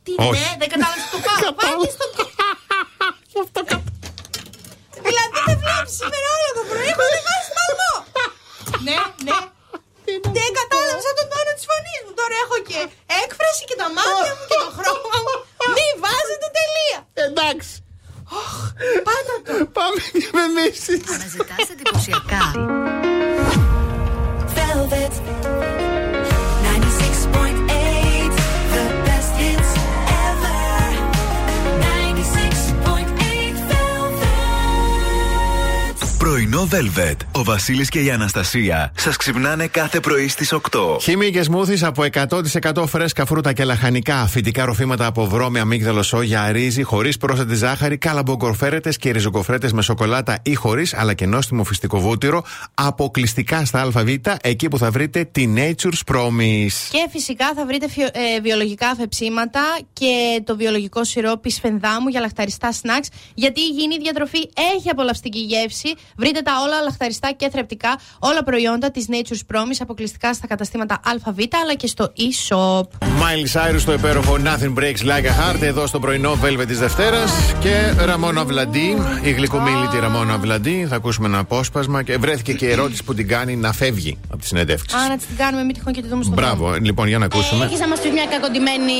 Τι 0.02 0.12
Όχι. 0.18 0.30
ναι, 0.30 0.46
δεν 0.60 0.68
κατάλαβες 0.72 1.04
το 1.12 1.18
πάω. 1.26 1.38
Βάλτε 1.60 1.88
στο. 1.96 2.06
δηλαδή 5.06 5.38
δεν 5.48 5.56
βλέπεις 5.62 5.94
σήμερα 6.00 6.28
όλο 6.36 6.48
το 6.58 6.62
πρωί. 6.70 6.86
Έχω 6.92 7.04
διαβάσεις 7.14 7.50
παλμό. 7.58 7.92
ναι, 8.86 8.96
ναι. 9.26 9.38
Δεν 10.36 10.50
κατάλαβα 10.60 11.10
τον 11.18 11.26
τόνο 11.32 11.52
της 11.58 11.64
φωνής 11.70 12.00
μου. 12.04 12.12
Τώρα 12.20 12.36
έχω 12.44 12.56
και 12.68 12.78
έκφραση 13.24 13.62
και 13.68 13.76
τα 13.82 13.88
μάτια 13.96 14.32
μου 14.36 14.44
και 14.50 14.58
το 14.64 14.68
χρώμα 14.76 15.16
μου. 15.24 15.34
Μη 15.76 15.86
βάζετε 16.04 16.46
τελεία. 16.58 16.98
εντάξει. 17.28 17.72
Πάτα 19.06 19.58
το. 19.58 19.66
Πάμε 19.72 20.00
και 20.12 20.30
με 20.32 20.60
μίσεις. 20.60 21.14
Αναζητάς 21.14 21.70
εντυπωσιακά. 21.70 22.52
Velvet. 24.54 25.49
Πρωινό 36.50 36.68
Velvet. 36.72 37.16
Ο 37.32 37.44
Βασίλης 37.44 37.88
και 37.88 38.00
η 38.00 38.10
Αναστασία 38.10 38.92
σας 38.96 39.16
ξυπνάνε 39.16 39.66
κάθε 39.66 40.00
πρωί 40.00 40.28
στις 40.28 40.52
8. 40.52 40.60
Χίμη 41.00 41.30
και 41.30 41.42
σμούθι 41.42 41.84
από 41.84 42.04
100% 42.72 42.84
φρέσκα 42.86 43.26
φρούτα 43.26 43.52
και 43.52 43.64
λαχανικά. 43.64 44.26
Φυτικά 44.26 44.64
ροφήματα 44.64 45.06
από 45.06 45.26
βρώμη, 45.26 45.58
αμύγδαλο, 45.58 46.02
σόγια, 46.02 46.52
ρύζι, 46.52 46.82
χωρίς 46.82 47.16
πρόσθετη 47.16 47.54
ζάχαρη, 47.54 47.98
καλαμποκορφέρετες 47.98 48.96
και 48.96 49.10
ριζοκοφρέτες 49.10 49.72
με 49.72 49.82
σοκολάτα 49.82 50.38
ή 50.42 50.54
χωρίς, 50.54 50.94
αλλά 50.94 51.14
και 51.14 51.26
νόστιμο 51.26 51.64
φυστικό 51.64 52.00
βούτυρο. 52.00 52.42
Αποκλειστικά 52.74 53.64
στα 53.64 53.80
ΑΒ, 53.80 53.96
εκεί 54.42 54.68
που 54.68 54.78
θα 54.78 54.90
βρείτε 54.90 55.24
τη 55.32 55.52
Nature's 55.56 56.14
Promise. 56.14 56.88
Και 56.90 57.06
φυσικά 57.10 57.52
θα 57.56 57.66
βρείτε 57.66 57.88
φιο- 57.88 58.10
ε, 58.16 58.40
βιολογικά 58.40 58.88
αφεψίματα 58.88 59.60
και 59.92 60.42
το 60.44 60.56
βιολογικό 60.56 61.04
σιρόπι 61.04 61.50
σφενδάμου 61.50 62.08
για 62.08 62.20
λαχταριστά 62.20 62.72
σνακς. 62.72 63.08
Γιατί 63.34 63.60
η 63.60 63.64
υγιεινή 63.72 63.98
διατροφή 63.98 64.38
έχει 64.76 64.88
απολαυστική 64.90 65.38
γεύση. 65.38 65.94
Βρείτε 66.16 66.39
τα 66.42 66.52
όλα 66.64 66.80
λαχταριστά 66.80 67.32
και 67.32 67.48
θρεπτικά, 67.50 67.98
όλα 68.18 68.44
προϊόντα 68.44 68.90
της 68.90 69.06
Nature's 69.08 69.54
Promise 69.54 69.80
αποκλειστικά 69.80 70.34
στα 70.34 70.46
καταστήματα 70.46 71.00
ΑΒ 71.04 71.38
αλλά 71.62 71.74
και 71.76 71.86
στο 71.86 72.12
e-shop. 72.18 72.82
Miley 73.00 73.74
Cyrus 73.74 73.80
στο 73.80 73.92
υπέροχο 73.92 74.38
Nothing 74.44 74.74
Breaks 74.78 75.02
Like 75.08 75.24
a 75.24 75.54
Heart 75.54 75.62
εδώ 75.62 75.86
στο 75.86 75.98
πρωινό 75.98 76.38
Velvet 76.44 76.66
της 76.66 76.78
Δευτέρας. 76.78 77.32
Και 77.60 77.94
Ραμόνα 78.04 78.44
Βλαντή, 78.44 78.96
η 79.22 79.30
γλυκομίλητη 79.30 79.98
Ραμόνα 79.98 80.38
Βλαντή. 80.38 80.86
Θα 80.88 80.96
ακούσουμε 80.96 81.26
ένα 81.26 81.38
απόσπασμα 81.38 82.02
και 82.02 82.16
βρέθηκε 82.16 82.52
και 82.52 82.66
η 82.66 82.70
ερώτηση 82.70 83.04
που 83.04 83.14
την 83.14 83.28
κάνει 83.28 83.56
να 83.56 83.72
φεύγει 83.72 84.18
από 84.30 84.40
τη 84.40 84.46
συνέντευξη. 84.46 84.96
Α, 84.96 85.08
να 85.08 85.16
της 85.16 85.26
την 85.26 85.36
κάνουμε, 85.36 85.64
μην 85.64 85.74
τυχόν 85.74 85.92
και 85.92 86.02
τη 86.02 86.08
δούμε 86.08 86.24
στο 86.24 86.32
Μπράβο, 86.32 86.72
λοιπόν, 86.72 87.08
για 87.08 87.18
να 87.18 87.24
ακούσουμε. 87.24 87.64
Έχει 87.64 87.78
να 87.78 87.88
μας 87.88 88.00
πεις 88.00 88.12
μια 88.12 88.26
κακοντημένη 88.30 88.98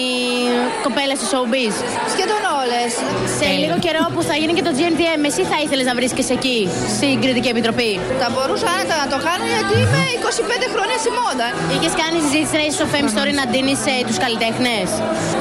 κοπέλα 0.82 1.14
στο 1.18 1.26
showbiz. 1.32 1.74
Σχεδόν 2.14 2.42
όλες. 2.60 2.90
Σε 3.38 3.46
λίγο 3.62 3.76
καιρό 3.84 4.02
που 4.14 4.22
θα 4.22 4.34
γίνει 4.40 4.52
και 4.52 4.64
το 4.68 4.72
GNTM, 4.78 5.22
εσύ 5.30 5.42
θα 5.50 5.56
ήθελες 5.64 5.86
να 5.90 5.94
βρίσκει 5.94 6.32
εκεί, 6.36 6.58
στην 6.96 7.20
Κρητική 7.30 7.54
Επιτροπή. 7.56 7.90
Θα 8.22 8.28
μπορούσα 8.34 8.66
άνετα 8.74 8.94
να 9.02 9.06
το 9.12 9.18
κάνω 9.28 9.44
γιατί 9.54 9.74
είμαι 9.82 10.02
25 10.30 10.66
χρόνια 10.74 10.96
στη 11.02 11.10
μόδα. 11.18 11.48
Είχες 11.74 11.92
κάνει 12.00 12.16
συζήτηση 12.26 12.54
να 12.58 12.62
είσαι 12.66 12.76
στο 12.80 12.86
Fame 12.92 13.08
Story 13.14 13.32
να 13.40 13.44
ντύνεις 13.48 13.80
τους 14.08 14.18
καλλιτέχνες; 14.24 14.86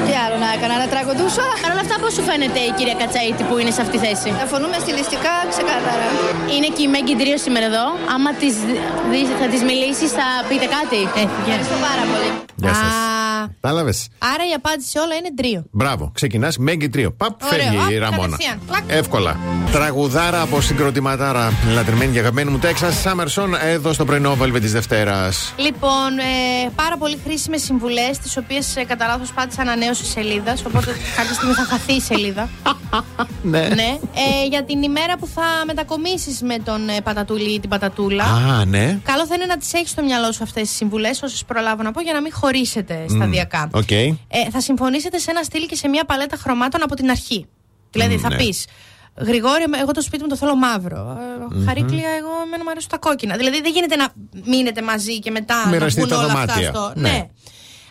Τι 0.05 0.11
άλλο 0.23 0.35
να 0.43 0.49
έκανα, 0.55 0.75
να 0.83 0.87
τραγουδούσα. 0.93 1.43
Παρ' 1.61 1.71
όλα 1.75 1.83
αυτά, 1.85 1.95
πώς 2.01 2.11
σου 2.15 2.23
φαίνεται 2.29 2.59
η 2.69 2.71
κυρία 2.77 2.95
Κατσαίτη 3.01 3.41
που 3.47 3.55
είναι 3.61 3.71
σε 3.75 3.81
αυτή 3.83 3.93
τη 3.97 4.01
θέση; 4.05 4.29
Διαφωνούμε 4.41 4.77
στιλιστικά 4.85 5.33
ξεκάθαρα. 5.53 6.07
Είναι 6.53 6.69
και 6.75 6.83
η 6.87 6.89
Μέγκη 6.93 7.15
Τρίο 7.21 7.37
σήμερα 7.45 7.65
εδώ. 7.71 7.85
Άμα 8.15 8.29
τις, 8.41 8.55
δεις- 9.11 9.35
θα 9.41 9.47
της 9.53 9.61
μιλήσεις, 9.69 10.09
θα 10.19 10.27
πείτε 10.49 10.67
κάτι; 10.77 10.99
Ευχαριστώ 11.23 11.75
πάρα 11.87 12.03
πολύ. 12.11 12.29
Γεια 12.63 12.73
σας. 12.81 13.18
Α. 13.39 13.47
Κατάλαβες. 13.61 14.07
Άρα 14.17 14.43
η 14.51 14.53
απάντηση 14.55 14.89
σε 14.89 14.99
όλα 14.99 15.15
είναι 15.15 15.29
τρίο. 15.35 15.63
Μπράβο. 15.71 16.11
Ξεκινάς 16.13 16.57
Μέγκη 16.57 16.89
Τρίο. 16.89 17.11
Παπ, 17.11 17.43
Ωραίο. 17.43 17.59
φεύγει 17.63 17.93
η 17.93 17.97
Α, 17.97 17.99
Ραμόνα. 17.99 18.21
κατευθείαν. 18.21 18.59
Κλακ. 18.67 18.83
Εύκολα. 18.87 19.37
Τραγουδάρα 19.71 20.41
από 20.41 20.61
συγκροτηματάρα. 20.61 21.53
Λατρεμένη 21.73 22.13
και 22.13 22.19
αγαπημένη 22.19 22.51
μου 22.51 22.57
Τέξας. 22.59 22.99
Σάμερσον 22.99 23.55
εδώ 23.63 23.93
στο 23.93 24.05
πρωινό 24.05 24.37
Velvet 24.41 24.59
της 24.61 24.71
Δευτέρας. 24.71 25.53
Λοιπόν, 25.57 26.17
ε, 26.19 26.69
πάρα 26.75 26.97
πολύ 26.97 27.19
χρήσιμες 27.23 27.61
συμβουλές, 27.63 28.17
τις 28.17 28.37
οποίες 28.37 28.75
ε, 28.75 28.83
κατά 28.83 29.07
λάθος 29.07 29.31
πάτησα 29.31 29.61
ανανέωση 29.61 30.05
σελίδας. 30.05 30.65
Οπότε 30.65 30.85
κάποια 31.17 31.33
στιγμή 31.33 31.53
θα 31.53 31.63
χαθεί 31.63 31.93
η 31.93 32.01
σελίδα. 32.01 32.49
ναι. 33.41 33.59
ναι. 33.59 33.97
Ε, 34.13 34.47
για 34.49 34.63
την 34.63 34.83
ημέρα 34.83 35.17
που 35.17 35.27
θα 35.27 35.41
μετακομίσεις 35.65 36.41
με 36.41 36.57
τον 36.63 36.89
ε, 36.89 37.01
Πατατούλη 37.01 37.53
ή 37.53 37.59
την 37.59 37.69
Πατατούλα. 37.69 38.23
Α, 38.23 38.65
ναι. 38.65 38.99
Καλό 39.03 39.25
θα 39.25 39.35
είναι 39.35 39.45
να 39.45 39.57
τις 39.57 39.73
έχεις 39.73 39.89
στο 39.89 40.03
μυαλό 40.03 40.31
σου 40.31 40.43
αυτές 40.43 40.67
τις 40.67 40.75
συμβουλές, 40.75 41.21
όσες 41.23 41.43
προλάβω 41.45 41.83
να 41.83 41.91
πω, 41.91 42.01
για 42.01 42.13
να 42.13 42.21
μην 42.21 42.33
χωρίσετε 42.33 43.05
σταδιακά. 43.29 43.69
Οκ. 43.73 43.91
Ε, 43.91 44.15
θα 44.51 44.61
συμφωνήσετε 44.61 45.17
σε 45.17 45.31
ένα 45.31 45.43
στυλ 45.43 45.65
και 45.65 45.75
σε 45.75 45.87
μια 45.87 46.05
παλέτα 46.05 46.37
χρωμάτων 46.37 46.83
από 46.83 46.95
την 46.95 47.09
αρχή. 47.09 47.45
Δηλαδή 47.91 48.17
θα 48.17 48.29
ναι. 48.29 48.35
πεις. 48.37 48.65
Γρηγόρη, 49.17 49.63
εγώ 49.81 49.91
το 49.91 50.01
σπίτι 50.01 50.23
μου 50.23 50.29
το 50.29 50.35
θέλω 50.35 50.55
μαύρο. 50.55 51.17
Ε, 51.61 51.65
Χαρίκλια, 51.65 52.09
εγώ 52.09 52.29
εμένα 52.45 52.63
μου 52.63 52.69
αρέσουν 52.69 52.89
τα 52.89 52.97
κόκκινα. 52.97 53.37
Δηλαδή 53.37 53.61
δεν 53.61 53.71
γίνεται 53.71 53.95
να 53.95 54.07
μείνετε 54.45 54.81
μαζί 54.81 55.19
και 55.19 55.31
μετά 55.31 55.63
να 55.63 55.69
Μοιραστείτε 55.69 56.05
βγουν 56.05 56.17
τα 56.17 56.23
όλα 56.23 56.33
αυτά 56.33 56.53
δωμάτια. 56.53 56.69
στο. 56.69 56.91
Ναι. 56.95 57.09
Ναι. 57.09 57.29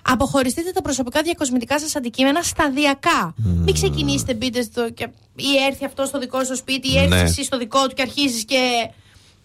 Αποχωριστείτε 0.03 0.71
τα 0.71 0.83
προσωπικά 0.83 1.23
διακοσμητικά 1.23 1.81
σας 1.81 1.97
αντικείμενα 1.97 2.43
σταδιακά. 2.43 3.35
Μην 3.37 3.75
ξεκινήσετε, 3.75 4.35
μπείτε 4.35 4.63
στο. 4.63 4.91
Και... 4.91 5.09
ή 5.37 5.47
έρθει 5.69 5.85
αυτό 5.85 6.05
στο 6.05 6.19
δικό 6.19 6.45
σου 6.45 6.57
σπίτι, 6.57 6.89
ή 6.93 6.97
έρθεις 6.97 7.11
Ναι. 7.11 7.21
εσύ 7.21 7.45
στο 7.45 7.59
δικό 7.59 7.87
του 7.87 7.95
και 7.95 8.03
αρχίζεις 8.03 8.45
και 8.45 8.91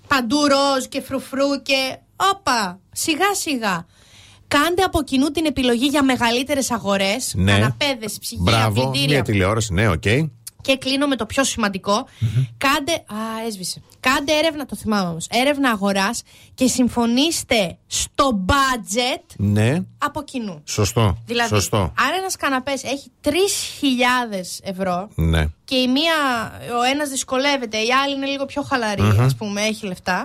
παντού 0.08 0.38
ροζ 0.48 0.84
και 0.89 1.02
φρουφρού 1.02 1.62
και. 1.62 1.98
Όπα! 2.15 2.80
Σιγά 2.91 3.34
σιγά. 3.34 3.86
Κάντε 4.58 4.82
από 4.84 5.04
κοινού 5.04 5.28
την 5.32 5.46
επιλογή 5.46 5.86
για 5.88 6.04
μεγαλύτερες 6.04 6.72
αγορές. 6.72 7.34
Ναι. 7.36 7.52
Καναπέδες, 7.52 8.18
ψυγεία, 8.20 8.44
Μπράβο. 8.52 8.82
πλυντήρια. 8.89 9.13
Μια 9.16 9.24
τηλεόραση, 9.24 9.74
ναι, 9.74 9.88
οκ. 9.89 10.04
Και 10.62 10.78
κλείνω 10.78 11.08
με 11.08 11.16
το 11.16 11.26
πιο 11.26 11.44
σημαντικο 11.44 12.08
Κάντε. 12.58 12.92
Α, 12.94 13.46
έσβησε. 13.48 13.82
Κάντε 14.00 14.32
έρευνα, 14.38 14.66
το 14.66 14.76
θυμάμαι 14.76 15.10
όμως. 15.10 15.28
Έρευνα 15.30 15.70
αγοράς 15.70 16.22
και 16.54 16.68
συμφωνήστε 16.68 17.78
στο 17.88 18.46
budget 18.48 19.24
Ναι. 19.38 19.84
από 19.98 20.24
κοινού. 20.24 20.62
Σωστό. 20.66 21.18
Δηλαδή, 21.26 21.50
Σωστό. 21.56 21.78
αν 21.78 22.13
ένας 22.20 22.36
καναπές 22.36 22.84
έχει 22.84 23.12
3.000 23.22 24.60
ευρώ 24.63 25.10
Ναι. 25.16 25.46
και 25.66 25.76
η 25.76 25.88
μία, 25.88 26.13
ο 26.80 26.84
ένας 26.94 27.10
δυσκολεύεται, 27.10 27.78
η 27.78 27.88
άλλη 28.04 28.16
είναι 28.16 28.26
λίγο 28.26 28.46
πιο 28.46 28.62
χαλαρή, 28.62 29.18
ας 29.20 29.36
πούμε, 29.36 29.62
έχει 29.62 29.86
λεφτά, 29.86 30.24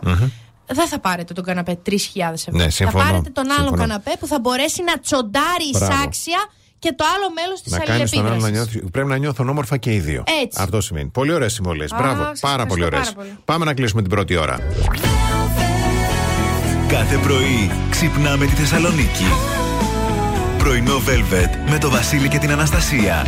δεν 0.73 0.87
θα 0.89 0.99
πάρετε 0.99 1.33
τον 1.33 1.45
καναπέ 1.45 1.79
3.000 1.87 1.93
ευρώ. 2.33 2.57
Ναι, 2.59 2.63
θα 2.65 2.71
συμφωνώ. 2.71 3.05
πάρετε 3.05 3.31
τον 3.31 3.45
άλλο 3.51 3.59
Συμφωνώ. 3.59 3.81
καναπέ 3.83 4.13
που 4.21 4.27
θα 4.27 4.41
μπορέσει 4.41 4.83
να 4.83 4.99
τσοντάρει 5.01 5.69
Μπράβο. 5.73 5.93
εισάξια 5.93 6.39
και 6.79 6.93
το 6.97 7.05
άλλο 7.15 7.27
μέλος 7.35 7.63
της 7.63 7.73
Να 7.73 7.79
κάνεις 7.79 8.11
τον 8.11 8.19
άλλο 8.21 8.29
να 8.29 8.35
αλληλεπίδρασης. 8.35 8.73
νιώθει. 8.75 8.91
Πρέπει 8.91 9.09
να 9.09 9.17
νιώθουν 9.17 9.49
όμορφα 9.49 9.77
και 9.77 9.93
οι 9.93 9.99
δύο. 9.99 10.25
Έτσι. 10.43 10.63
Αυτό 10.63 10.81
σημαίνει. 10.81 11.09
Πολύ 11.09 11.33
ωραίες 11.33 11.53
συμβολές. 11.53 11.91
Μπράβο. 11.99 12.23
σας 12.25 12.41
Πάρα 12.41 12.67
πολύ 12.67 12.83
ευχαριστώ 12.83 12.87
ωραίες. 12.87 13.13
πάρα 13.15 13.29
πολύ. 13.29 13.39
Πάμε 13.45 13.65
να 13.65 13.75
κλείσουμε 13.75 14.01
την 14.03 14.11
πρώτη 14.11 14.37
ώρα. 14.37 14.59
Κάθε 16.89 17.17
πρωί 17.17 17.71
ξυπνάμε 17.91 18.47
τη 18.47 18.53
Θεσσαλονίκη. 18.55 19.25
Πρωινό 20.59 20.97
Velvet 20.97 21.71
με 21.71 21.79
το 21.79 21.91
Βασίλη 21.91 22.29
και 22.29 22.39
την 22.39 22.51
Αναστασία. 22.51 23.27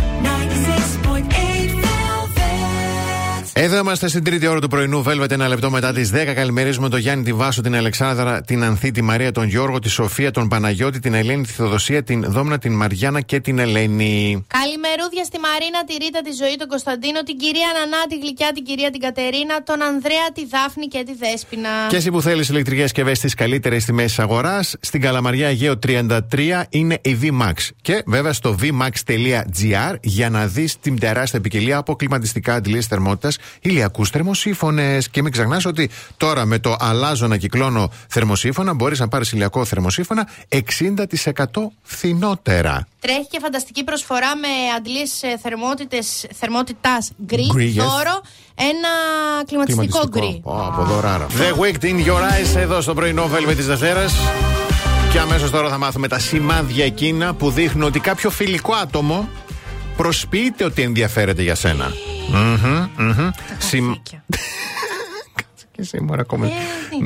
96.8 3.55 3.61
Velvet. 3.61 3.63
Εδώ 3.63 3.79
είμαστε 3.79 4.09
στην 4.09 4.25
τρίτη 4.25 4.47
ώρα 4.47 4.61
του 4.61 4.69
πρωινού. 4.69 5.05
Velvet 5.07 5.31
ένα 5.31 5.49
λεπτό 5.49 5.71
μετά 5.71 5.93
τις 5.93 6.11
10. 6.15 6.35
Καλημερίζουμε 6.35 6.89
τον 6.89 6.99
Γιάννη, 7.01 7.25
τη 7.25 7.33
Βάσο, 7.33 7.61
την 7.61 7.75
Αλεξάνδρα, 7.75 8.41
την 8.41 8.65
Ανθή, 8.65 8.91
τη 8.91 9.03
Μαρία, 9.03 9.33
τον 9.33 9.45
Γιώργο, 9.45 9.79
τη 9.79 9.89
Σοφία, 9.89 10.31
τον 10.31 10.49
Παναγιώτη, 10.49 10.99
την 10.99 11.15
Ελένη, 11.15 11.43
τη 11.43 11.53
Θεοδοσία, 11.53 12.03
την 12.03 12.25
Δόμνα, 12.29 12.59
την 12.59 12.73
Μαριάννα 12.73 13.21
και 13.21 13.41
την 13.41 13.59
Ελένη. 13.59 14.45
Καλημερούδια 14.47 15.25
στη 15.25 15.39
Μαρίνα, 15.39 15.85
τη 15.87 16.05
Ρίτα, 16.05 16.21
τη 16.21 16.33
Ζωή, 16.43 16.57
τον 16.59 16.69
Κωνσταντίνο, 16.69 17.23
την 17.23 17.37
κυρία 17.37 17.69
Νανά, 17.79 18.07
τη 18.09 18.19
Γλυκιά, 18.19 18.51
την 18.55 18.65
κυρία 18.65 18.91
την 18.91 19.01
Κατερίνα, 19.01 19.63
τον 19.63 19.83
Ανδρέα, 19.83 20.27
τη 20.35 20.47
Δάφνη 20.47 20.87
και 20.87 21.03
τη 21.07 21.15
Δέσπινα. 21.15 21.69
Και 21.89 21.97
εσύ 21.97 22.11
που 22.11 22.23
θέλεις 22.23 22.49
ηλεκτρικές 22.49 22.83
συσκευέ 22.83 23.15
στι 23.15 23.29
καλύτερες 23.29 23.85
τιμές 23.85 24.07
της 24.07 24.19
αγοράς, 24.19 24.77
στην 24.81 25.01
Καλαμαριά 25.01 25.49
Αιγαίο 25.49 25.79
33 25.79 26.65
είναι 26.71 26.99
η 27.03 27.19
VMAX. 27.23 27.69
Και 27.83 28.03
βέβαια 28.07 28.33
στο 28.33 28.57
vmax.gr 28.63 29.95
για 30.01 30.31
να 30.31 30.47
δεις 30.47 30.79
την 30.81 30.99
τεράστια 30.99 31.41
ποικιλία 31.41 31.77
από 31.77 31.97
κλιματιστικά 31.97 32.55
αντιλίε 32.55 32.81
θερμότητας, 32.81 33.39
ηλιακούς 33.61 34.11
θερμοσύφωνες. 34.11 35.09
Και 35.09 35.23
μην 35.23 35.33
ξεχνάς 35.33 35.65
ότι 35.65 35.91
τώρα 36.17 36.45
με 36.45 36.59
το 36.59 36.77
αλλάζω 36.79 37.27
να 37.27 37.37
κυκλώνω 37.37 37.91
θερμοσύφωνα 38.09 38.75
μπορείς 38.75 38.99
να 38.99 39.09
πάρεις 39.09 39.33
ηλιακό 39.33 39.65
θερμοσύφωνα 39.65 40.29
60% 40.49 40.57
φθηνότερα. 41.83 42.87
Τρέχει 43.01 43.27
και 43.31 43.39
φανταστική 43.43 43.85
προσφορά 43.85 44.37
με 44.37 44.49
αντλίε 44.77 45.37
θερμότητα 46.39 46.99
γκρι. 47.25 47.47
Γκρι, 47.53 47.75
yes. 47.77 47.83
Δώρο 47.83 48.21
ένα 48.55 48.89
κλιματιστικό 49.47 50.09
γκρι. 50.09 50.41
Πω, 50.43 50.65
από 50.67 50.83
δωράρα. 50.83 51.27
The 51.27 51.61
Wicked 51.61 51.85
in 51.85 52.07
Your 52.07 52.21
Eyes 52.21 52.57
εδώ 52.57 52.81
στο 52.81 52.95
πρωινό 52.95 53.25
Velvet 53.25 53.57
τη 53.57 53.63
Δευτέρα. 53.63 54.05
Και 55.13 55.19
αμέσως 55.19 55.51
τώρα 55.51 55.69
θα 55.69 55.79
μάθουμε 55.79 56.09
τα 56.09 56.19
σημάδια 56.19 56.85
εκείνα 56.85 57.35
που 57.35 57.51
δείχνουν 57.51 57.87
ότι 57.87 58.01
κάποιο 58.01 58.31
φιλικό 58.31 58.75
άτομο 58.75 59.29
προσποιείται 59.97 60.65
ότι 60.65 60.83
ενδιαφέρεται 60.83 61.43
για 61.43 61.55
σένα. 61.55 61.93
Μμμ, 62.33 62.89
μμμ. 62.97 63.31
Συμ- 63.59 63.87
Καθήκια. 63.93 64.25
Και 65.73 65.83
σήμερα 65.83 66.21
ακόμα. 66.21 66.47
Ε, 66.47 66.51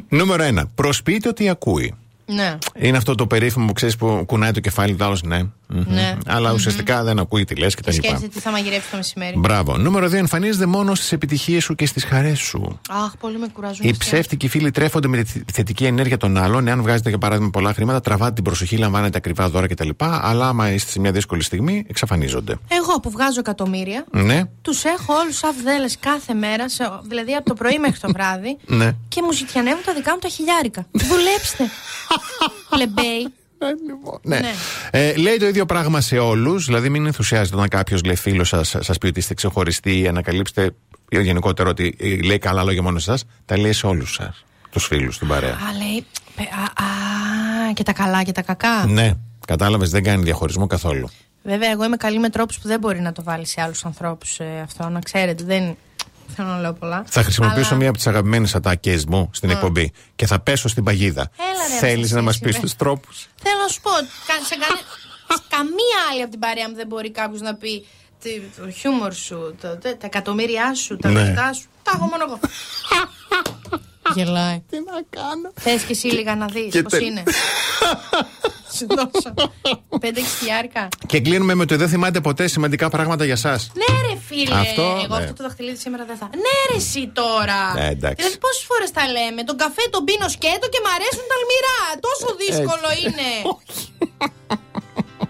Νούμερο 0.09 0.43
ένα. 0.43 0.67
Προσποιείται 0.75 1.29
ότι 1.29 1.49
ακούει. 1.49 1.95
Ναι. 2.27 2.59
Είναι 2.75 2.97
αυτό 2.97 3.15
το 3.15 3.27
περίφημο 3.27 3.67
που 3.67 3.73
ξέρεις 3.73 3.97
που 3.97 4.23
κουνάει 4.27 4.51
το 4.51 4.61
κεφάλι 4.61 4.95
του 4.95 5.05
άλλο. 5.05 5.19
Ναι. 5.25 5.43
Ναι. 5.87 6.17
Αλλά 6.27 6.53
ουσιαστικά 6.53 7.03
δεν 7.03 7.19
ακούει 7.19 7.45
τι 7.45 7.55
λες 7.55 7.75
και 7.75 7.83
τα 7.83 7.93
λοιπά. 7.93 8.07
Σκέφτεται 8.07 8.33
τι 8.35 8.41
θα 8.41 8.51
μαγειρέψει 8.51 8.91
το 8.91 8.97
μεσημέρι. 8.97 9.39
Μπράβο. 9.39 9.77
Νούμερο 9.77 10.07
2. 10.07 10.13
Εμφανίζεται 10.13 10.67
μόνο 10.67 10.95
στις 10.95 11.13
επιτυχίες 11.13 11.63
σου 11.65 11.75
και 11.75 11.87
στις 11.87 12.05
χαρές 12.05 12.39
σου. 12.39 12.81
Αχ, 12.91 13.17
πολύ 13.17 13.39
με 13.39 13.47
κουράζουν. 13.53 13.87
Οι 13.87 13.91
αυτοί. 13.91 13.99
ψεύτικοι 14.05 14.49
φίλοι 14.49 14.71
τρέφονται 14.71 15.09
με 15.09 15.23
τη 15.23 15.43
θετική 15.53 15.85
ενέργεια 15.85 16.17
των 16.17 16.37
άλλων. 16.37 16.69
Εάν 16.69 16.83
βγάζετε 16.83 17.09
για 17.09 17.19
παράδειγμα 17.19 17.51
πολλά 17.51 17.73
χρήματα, 17.75 18.01
τραβάτε 18.01 18.33
την 18.33 18.45
προσοχή, 18.45 18.77
λαμβάνετε 18.77 19.17
ακριβά 19.19 19.49
δώρα 19.49 19.67
κτλ. 19.67 19.89
Αλλά 19.99 20.49
άμα 20.49 20.71
είστε 20.73 20.91
σε 20.91 21.01
μια 21.01 21.13
δύσκολη 21.13 21.43
στιγμή, 21.43 21.85
εξαφανίζονται. 21.89 22.57
Εγώ 22.69 23.01
που 23.01 23.11
βγάζω 23.11 23.41
εκατομμύρια, 23.41 24.05
Ναι, 24.11 24.43
τους 24.63 24.85
έχω 24.85 25.15
όλους 25.15 25.37
σαν 25.37 25.55
βδέλες 25.61 25.97
κάθε 26.01 26.35
μέρα, 26.35 26.69
σε- 26.69 27.01
δηλαδή 27.09 27.33
από 27.35 27.45
το 27.49 27.55
πρωί 27.55 27.79
μέχρι 27.79 27.99
το 28.01 28.09
βράδυ. 28.13 28.57
ναι. 28.67 28.93
Και 29.09 29.23
μου 29.23 29.33
ζητιανεύουν 29.33 29.83
τα 29.85 29.95
δικά 29.95 30.13
μου 30.13 30.19
τα 30.19 30.29
χιλιάρικα. 30.29 30.87
Δουλέψτε. 30.91 31.65
Πλεμπέι. 33.73 34.19
Ναι. 34.23 34.39
Ναι. 34.41 34.53
Ε, 34.91 35.17
λέει 35.17 35.37
το 35.37 35.47
ίδιο 35.47 35.67
πράγμα 35.67 36.01
σε 36.01 36.19
όλους. 36.19 36.65
Δηλαδή, 36.67 36.89
μην 36.89 37.07
ενθουσιάζετε 37.07 37.57
όταν 37.57 37.69
κάποιος 37.69 38.03
λέει 38.05 38.15
φίλος 38.17 38.49
σας 38.49 38.77
σας 38.81 38.99
πει 38.99 39.07
ότι 39.07 39.19
είστε 39.19 39.35
ξεχωριστοί 39.35 40.01
ή 40.01 40.09
ανακαλύψετε 40.09 40.71
ή 41.09 41.23
γενικότερα 41.23 41.69
ότι 41.69 41.97
ε, 42.01 42.17
λέει 42.27 42.39
καλά 42.39 42.63
λόγια 42.65 42.83
μόνος 42.83 43.03
σε 43.03 43.13
εσά. 43.13 43.25
Τα 43.45 43.59
λέει 43.59 43.73
σε 43.73 43.87
όλους 43.87 44.13
σας. 44.15 44.45
Τους 44.71 44.87
φίλους 44.87 45.15
στην 45.15 45.29
παρέα. 45.29 45.51
Α, 45.51 45.77
λέει. 45.79 46.07
πε- 46.37 46.53
Α, 46.53 46.63
α, 46.85 47.73
και 47.75 47.83
τα 47.83 47.93
καλά 47.93 48.23
και 48.23 48.33
τα 48.33 48.43
κακά. 48.43 48.87
Ναι, 48.87 49.13
κατάλαβες, 49.47 49.91
δεν 49.91 50.03
κάνει 50.03 50.23
διαχωρισμό 50.23 50.67
καθόλου. 50.67 51.09
Βέβαια, 51.43 51.71
εγώ 51.71 51.85
είμαι 51.85 51.97
καλή 51.97 52.19
με 52.19 52.29
τρόπους 52.31 52.59
που 52.59 52.69
δεν 52.69 52.79
μπορεί 52.79 53.01
να 53.01 53.13
το 53.13 53.23
βάλει 53.23 53.47
σε 53.47 53.61
άλλους 53.61 53.85
ανθρώπους 53.85 54.41
αυτό. 54.63 54.89
Να 54.89 55.01
ξέρετε, 55.01 55.45
δεν. 55.45 55.77
Θέλω 56.37 56.49
να 56.49 56.61
λέω 56.61 56.73
πολλά. 56.73 57.05
Θα 57.07 57.23
χρησιμοποιήσω 57.23 57.69
Αλλά- 57.69 57.77
μία 57.79 57.89
από 57.89 57.97
τις 57.97 58.07
αγαπημένες 58.07 58.55
ατάκες 58.55 59.05
μου 59.05 59.31
στην 59.33 59.51
εκπομπή 59.51 59.93
και 60.17 60.27
θα 60.27 60.41
πέσω 60.41 60.69
στην 60.69 60.85
παγίδα. 60.85 61.31
Έλα, 61.39 61.69
ρε, 61.69 61.75
Θέλεις 61.87 62.11
να 62.11 62.19
Αναστασία, 62.19 62.23
μα 62.23 62.47
πεις 62.47 62.55
ρε. 62.57 62.61
τους 62.61 62.77
τρόπους; 62.77 63.27
Θέλω 63.43 63.59
να 63.63 63.69
σου 63.69 63.81
πω, 63.81 63.91
κα- 63.91 64.45
σε 64.45 64.55
κανε- 64.55 64.85
σε 65.29 65.43
καμία 65.49 65.99
άλλη 66.11 66.23
από 66.23 66.31
την 66.31 66.41
παρέα 66.41 66.69
μου 66.69 66.75
δεν 66.75 66.87
μπορεί 66.87 67.11
κάποιος 67.11 67.41
να 67.41 67.55
πει 67.55 67.87
τι- 68.23 68.41
το 68.57 68.71
χιούμορ 68.71 69.13
σου, 69.13 69.55
το- 69.61 69.77
τε- 69.77 69.99
τα 70.01 70.07
εκατομμύρια 70.07 70.75
σου, 70.75 70.97
τα 70.97 71.09
Ναι. 71.11 71.23
λεφτά 71.25 71.53
σου. 71.53 71.67
Τα 71.83 71.93
έχω 71.95 72.05
μόνο 72.05 72.25
εγώ. 72.27 72.39
Γελάει. 74.15 74.63
Τι 74.71 74.77
να 74.77 75.01
κάνω. 75.21 75.53
Θες 75.61 75.83
και 75.83 75.93
εσύ 75.93 76.07
λίγα 76.07 76.35
να 76.37 76.47
δεις 76.47 76.71
Και 76.71 76.83
πώς 76.83 76.93
τε- 76.93 77.03
είναι; 77.03 77.23
Σου 78.77 78.87
δώσω. 78.97 79.35
Πέντε 80.01 80.21
χιλιάρικα. 80.21 80.89
Και 81.07 81.21
κλείνουμε 81.21 81.55
με 81.55 81.65
το 81.65 81.77
δεν 81.77 81.89
θυμάται 81.89 82.21
ποτέ 82.21 82.47
σημαντικά 82.47 82.89
πράγματα 82.89 83.25
για 83.25 83.33
εσά. 83.33 83.51
Ναι, 83.81 83.89
ρε 84.09 84.17
φίλε. 84.29 84.55
Αυτό, 84.55 84.83
Εγώ 85.05 85.15
ναι. 85.17 85.23
αυτό 85.23 85.33
το 85.39 85.43
δαχτυλίδι 85.43 85.77
σήμερα 85.77 86.05
δεν 86.11 86.17
θα. 86.17 86.27
Ναι, 86.45 86.55
ρε, 86.71 86.77
εσύ 86.77 87.03
τώρα. 87.21 87.61
Ναι, 87.75 87.87
εντάξει. 87.97 88.17
Δηλαδή, 88.21 88.39
πόσες 88.45 88.65
φορές 88.71 88.91
τα 88.99 89.05
λέμε. 89.17 89.41
Τον 89.51 89.57
καφέ 89.63 89.85
τον 89.95 90.03
πίνω 90.09 90.29
σκέτο 90.37 90.67
και 90.73 90.81
μ' 90.85 90.91
αρέσουν 90.97 91.25
τα 91.31 91.35
αλμυρά. 91.39 91.79
Τόσο 92.07 92.27
δύσκολο 92.43 92.89
είναι. 93.05 93.29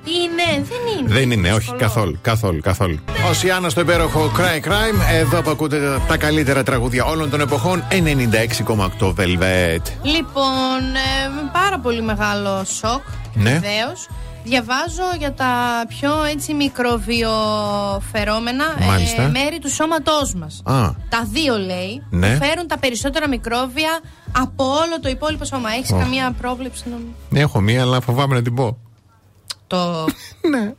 Είναι, 0.06 0.64
δεν 0.68 0.78
είναι. 0.98 1.08
Δεν 1.14 1.30
είναι, 1.30 1.48
όχι, 1.48 1.58
Δύσκολο. 1.58 1.80
καθόλου, 1.80 2.18
καθόλου, 2.22 2.60
καθόλου. 2.60 2.98
Ο 3.30 3.32
Σιάννα 3.32 3.68
στο 3.68 3.80
υπέροχο 3.80 4.30
Cry 4.36 4.60
Crime. 4.68 5.00
Εδώ 5.12 5.42
που 5.42 5.50
ακούτε 5.50 6.00
τα 6.08 6.16
καλύτερα 6.16 6.62
τραγούδια 6.62 7.04
όλων 7.04 7.30
των 7.30 7.40
εποχών. 7.40 7.84
96,8 7.90 9.14
Velvet. 9.14 9.82
Λοιπόν, 10.02 10.80
ε, 10.94 11.28
με 11.34 11.50
πάρα 11.52 11.78
πολύ 11.78 12.02
μεγάλο 12.02 12.64
σοκ. 12.64 13.02
Ναι. 13.34 13.50
Βεβαίως. 13.50 14.08
Διαβάζω 14.46 15.02
για 15.18 15.32
τα 15.32 15.52
πιο 15.88 16.10
έτσι 16.32 16.54
μικροβιοφερόμενα 16.54 18.64
ε, 18.80 18.84
Μάλιστα. 18.86 19.22
μέρη 19.22 19.58
του 19.58 19.70
σώματός 19.70 20.34
μας. 20.34 20.62
Α. 20.64 20.90
Τα 21.08 21.28
δύο 21.32 21.58
λέει 21.58 22.02
Ναι. 22.10 22.36
που 22.36 22.44
φέρουν 22.44 22.66
τα 22.66 22.78
περισσότερα 22.78 23.28
μικρόβια 23.28 24.00
από 24.38 24.64
όλο 24.64 25.00
το 25.02 25.08
υπόλοιπο 25.08 25.44
σώμα. 25.44 25.68
Έχεις 25.78 25.90
Ω. 25.92 25.98
καμία 25.98 26.34
πρόβλεψη 26.40 26.82
να... 26.90 26.96
Ναι, 27.28 27.40
έχω 27.40 27.60
μία, 27.60 27.82
αλλά 27.82 28.00
φοβάμαι 28.00 28.34
να 28.34 28.42
την 28.42 28.54
πω. 28.54 28.78
Το, 29.66 30.07
Ναι. 30.50 30.72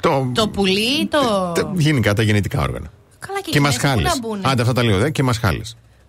Το. 0.00 0.30
το 0.34 0.48
πουλί, 0.48 1.06
το... 1.06 1.52
τα- 1.54 1.72
Γενικά 1.76 2.12
τα 2.14 2.22
γεννητικά 2.22 2.60
όργανα. 2.62 2.90
Καλά 3.18 3.40
και, 3.40 3.50
Και 3.50 3.58
εκεί 3.58 3.60
μέσα 3.60 3.78
πού 3.80 3.86
μασχάλε. 3.86 4.08
να 4.08 4.18
μπουνε. 4.18 4.40
Άντε, 4.44 4.62
αυτά 4.62 4.74
τα 4.74 4.82
λέω, 4.82 4.98
δε, 4.98 5.10
και 5.10 5.22
μασχάλε. 5.22 5.60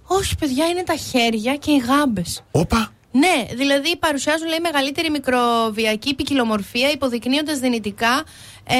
Όχι 0.03 0.35
παιδιά, 0.35 0.65
είναι 0.67 0.83
τα 0.83 0.95
χέρια 0.95 1.55
και 1.55 1.71
οι 1.71 1.77
γάμπες. 1.77 2.43
Όπα! 2.51 2.91
Ναι, 3.11 3.45
δηλαδή 3.55 3.97
παρουσιάζουν 3.97 4.47
λέει 4.47 4.59
μεγαλύτερη 4.59 5.09
μικροβιακή 5.09 6.15
ποικιλομορφία, 6.15 6.89
υποδεικνύοντας 6.91 7.59
δυνητικά 7.59 8.23
ε, 8.63 8.75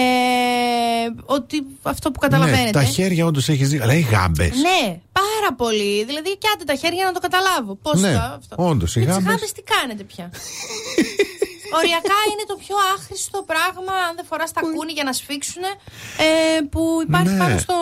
ότι 1.25 1.63
αυτό 1.81 2.11
που 2.11 2.19
καταλαβαίνετε. 2.19 2.63
Ναι, 2.63 2.71
τα 2.71 2.83
χέρια 2.83 3.25
όντως 3.25 3.49
έχεις 3.49 3.69
δει. 3.69 3.79
Αλλά 3.79 3.93
οι 3.93 3.99
γάμπες. 4.01 4.49
Ναι, 4.49 4.99
πάρα 5.11 5.53
πολύ. 5.57 6.03
Δηλαδή, 6.05 6.37
και 6.37 6.47
άντε 6.53 6.63
τα 6.63 6.75
χέρια 6.75 7.05
να 7.05 7.11
το 7.11 7.19
καταλάβω. 7.19 7.75
Πώς 7.75 7.99
Ναι, 8.01 8.11
θα 8.11 8.37
αυτό. 8.39 8.55
όντως, 8.69 8.95
οι 8.95 8.99
Με 8.99 9.05
τις 9.05 9.13
γάμπες- 9.13 9.29
γάμπες 9.31 9.51
τι 9.51 9.61
κάνετε 9.61 10.03
πια; 10.03 10.29
Οριακά 11.75 12.19
είναι 12.31 12.45
το 12.47 12.55
πιο 12.63 12.75
άχρηστο 12.95 13.43
πράγμα, 13.51 13.93
αν 14.07 14.15
δεν 14.15 14.25
φοράς 14.29 14.51
τα 14.51 14.61
κούνη 14.61 14.91
για 14.91 15.03
να 15.03 15.13
σφίξουν, 15.13 15.63
ε, 15.63 16.61
που 16.71 16.81
υπάρχει 17.07 17.33
Ναι. 17.33 17.37
πάνω 17.43 17.57
στο 17.57 17.75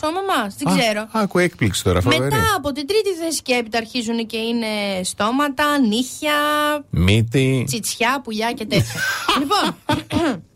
σώμα 0.00 0.20
μας. 0.30 0.54
Δεν 0.58 0.68
Α, 0.72 0.78
ξέρω. 0.78 1.08
Άκου 1.12 1.38
έκπληξη 1.38 1.82
τώρα, 1.84 2.00
φοβερή. 2.00 2.22
Μετά 2.22 2.42
από 2.56 2.72
την 2.72 2.86
τρίτη 2.86 3.10
θέση 3.24 3.42
και 3.42 3.54
έπειτα 3.54 3.78
αρχίζουν 3.78 4.26
και 4.26 4.36
είναι 4.36 4.66
στόματα, 5.04 5.78
νύχια, 5.78 6.32
Μύτη. 6.90 7.64
τσιτσιά, 7.66 8.20
πουλιά 8.24 8.52
και 8.52 8.66
τέτοια. 8.66 9.00
λοιπόν, 9.40 9.76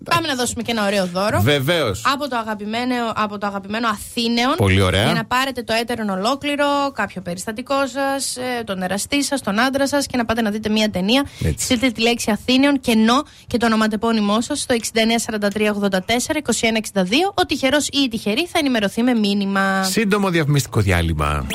πάμε 0.05 0.27
να 0.27 0.35
δώσουμε 0.35 0.63
και 0.63 0.71
ένα 0.71 0.87
ωραίο 0.87 1.07
δώρο. 1.07 1.41
Βεβαίως. 1.41 2.03
Από 2.13 2.29
το, 2.29 2.37
αγαπημένο, 2.37 2.95
από 3.15 3.39
το 3.39 3.47
αγαπημένο 3.47 3.89
Αθήνεων. 3.89 4.55
Πολύ 4.57 4.81
ωραία. 4.81 5.05
Για 5.05 5.13
να 5.15 5.25
πάρετε 5.25 5.63
το 5.63 5.73
έτερον 5.73 6.09
ολόκληρο, 6.09 6.67
κάποιο 6.95 7.21
περιστατικό 7.23 7.75
σας, 7.87 8.37
τον 8.65 8.83
εραστή 8.83 9.23
σας, 9.25 9.41
τον 9.41 9.61
άντρα 9.61 9.87
σας 9.89 10.07
και 10.07 10.17
να 10.17 10.25
πάτε 10.25 10.43
να 10.43 10.51
δείτε 10.51 10.69
μία 10.69 10.91
ταινία. 10.91 11.27
Έτσι. 11.45 11.65
Στείλτε 11.65 11.91
τη 11.91 12.01
λέξη 12.01 12.31
Αθήνεων, 12.65 12.81
κενό 12.81 13.25
και 13.47 13.57
το 13.57 13.67
ονοματεπώνυμό 13.67 14.41
σας 14.41 14.61
στο 14.61 14.75
694384 14.75 16.41
2162. 16.93 17.33
Ο 17.35 17.47
τυχερός 17.47 17.87
ή 17.87 17.99
η 18.05 18.09
τυχερή 18.09 18.47
θα 18.47 18.59
ενημερωθεί 18.59 19.03
με 19.03 19.15
μήνυμα. 19.15 19.83
Σύντομο 19.83 20.31
διαφημιστικό 20.31 20.81
διάλειμμα. 20.81 21.47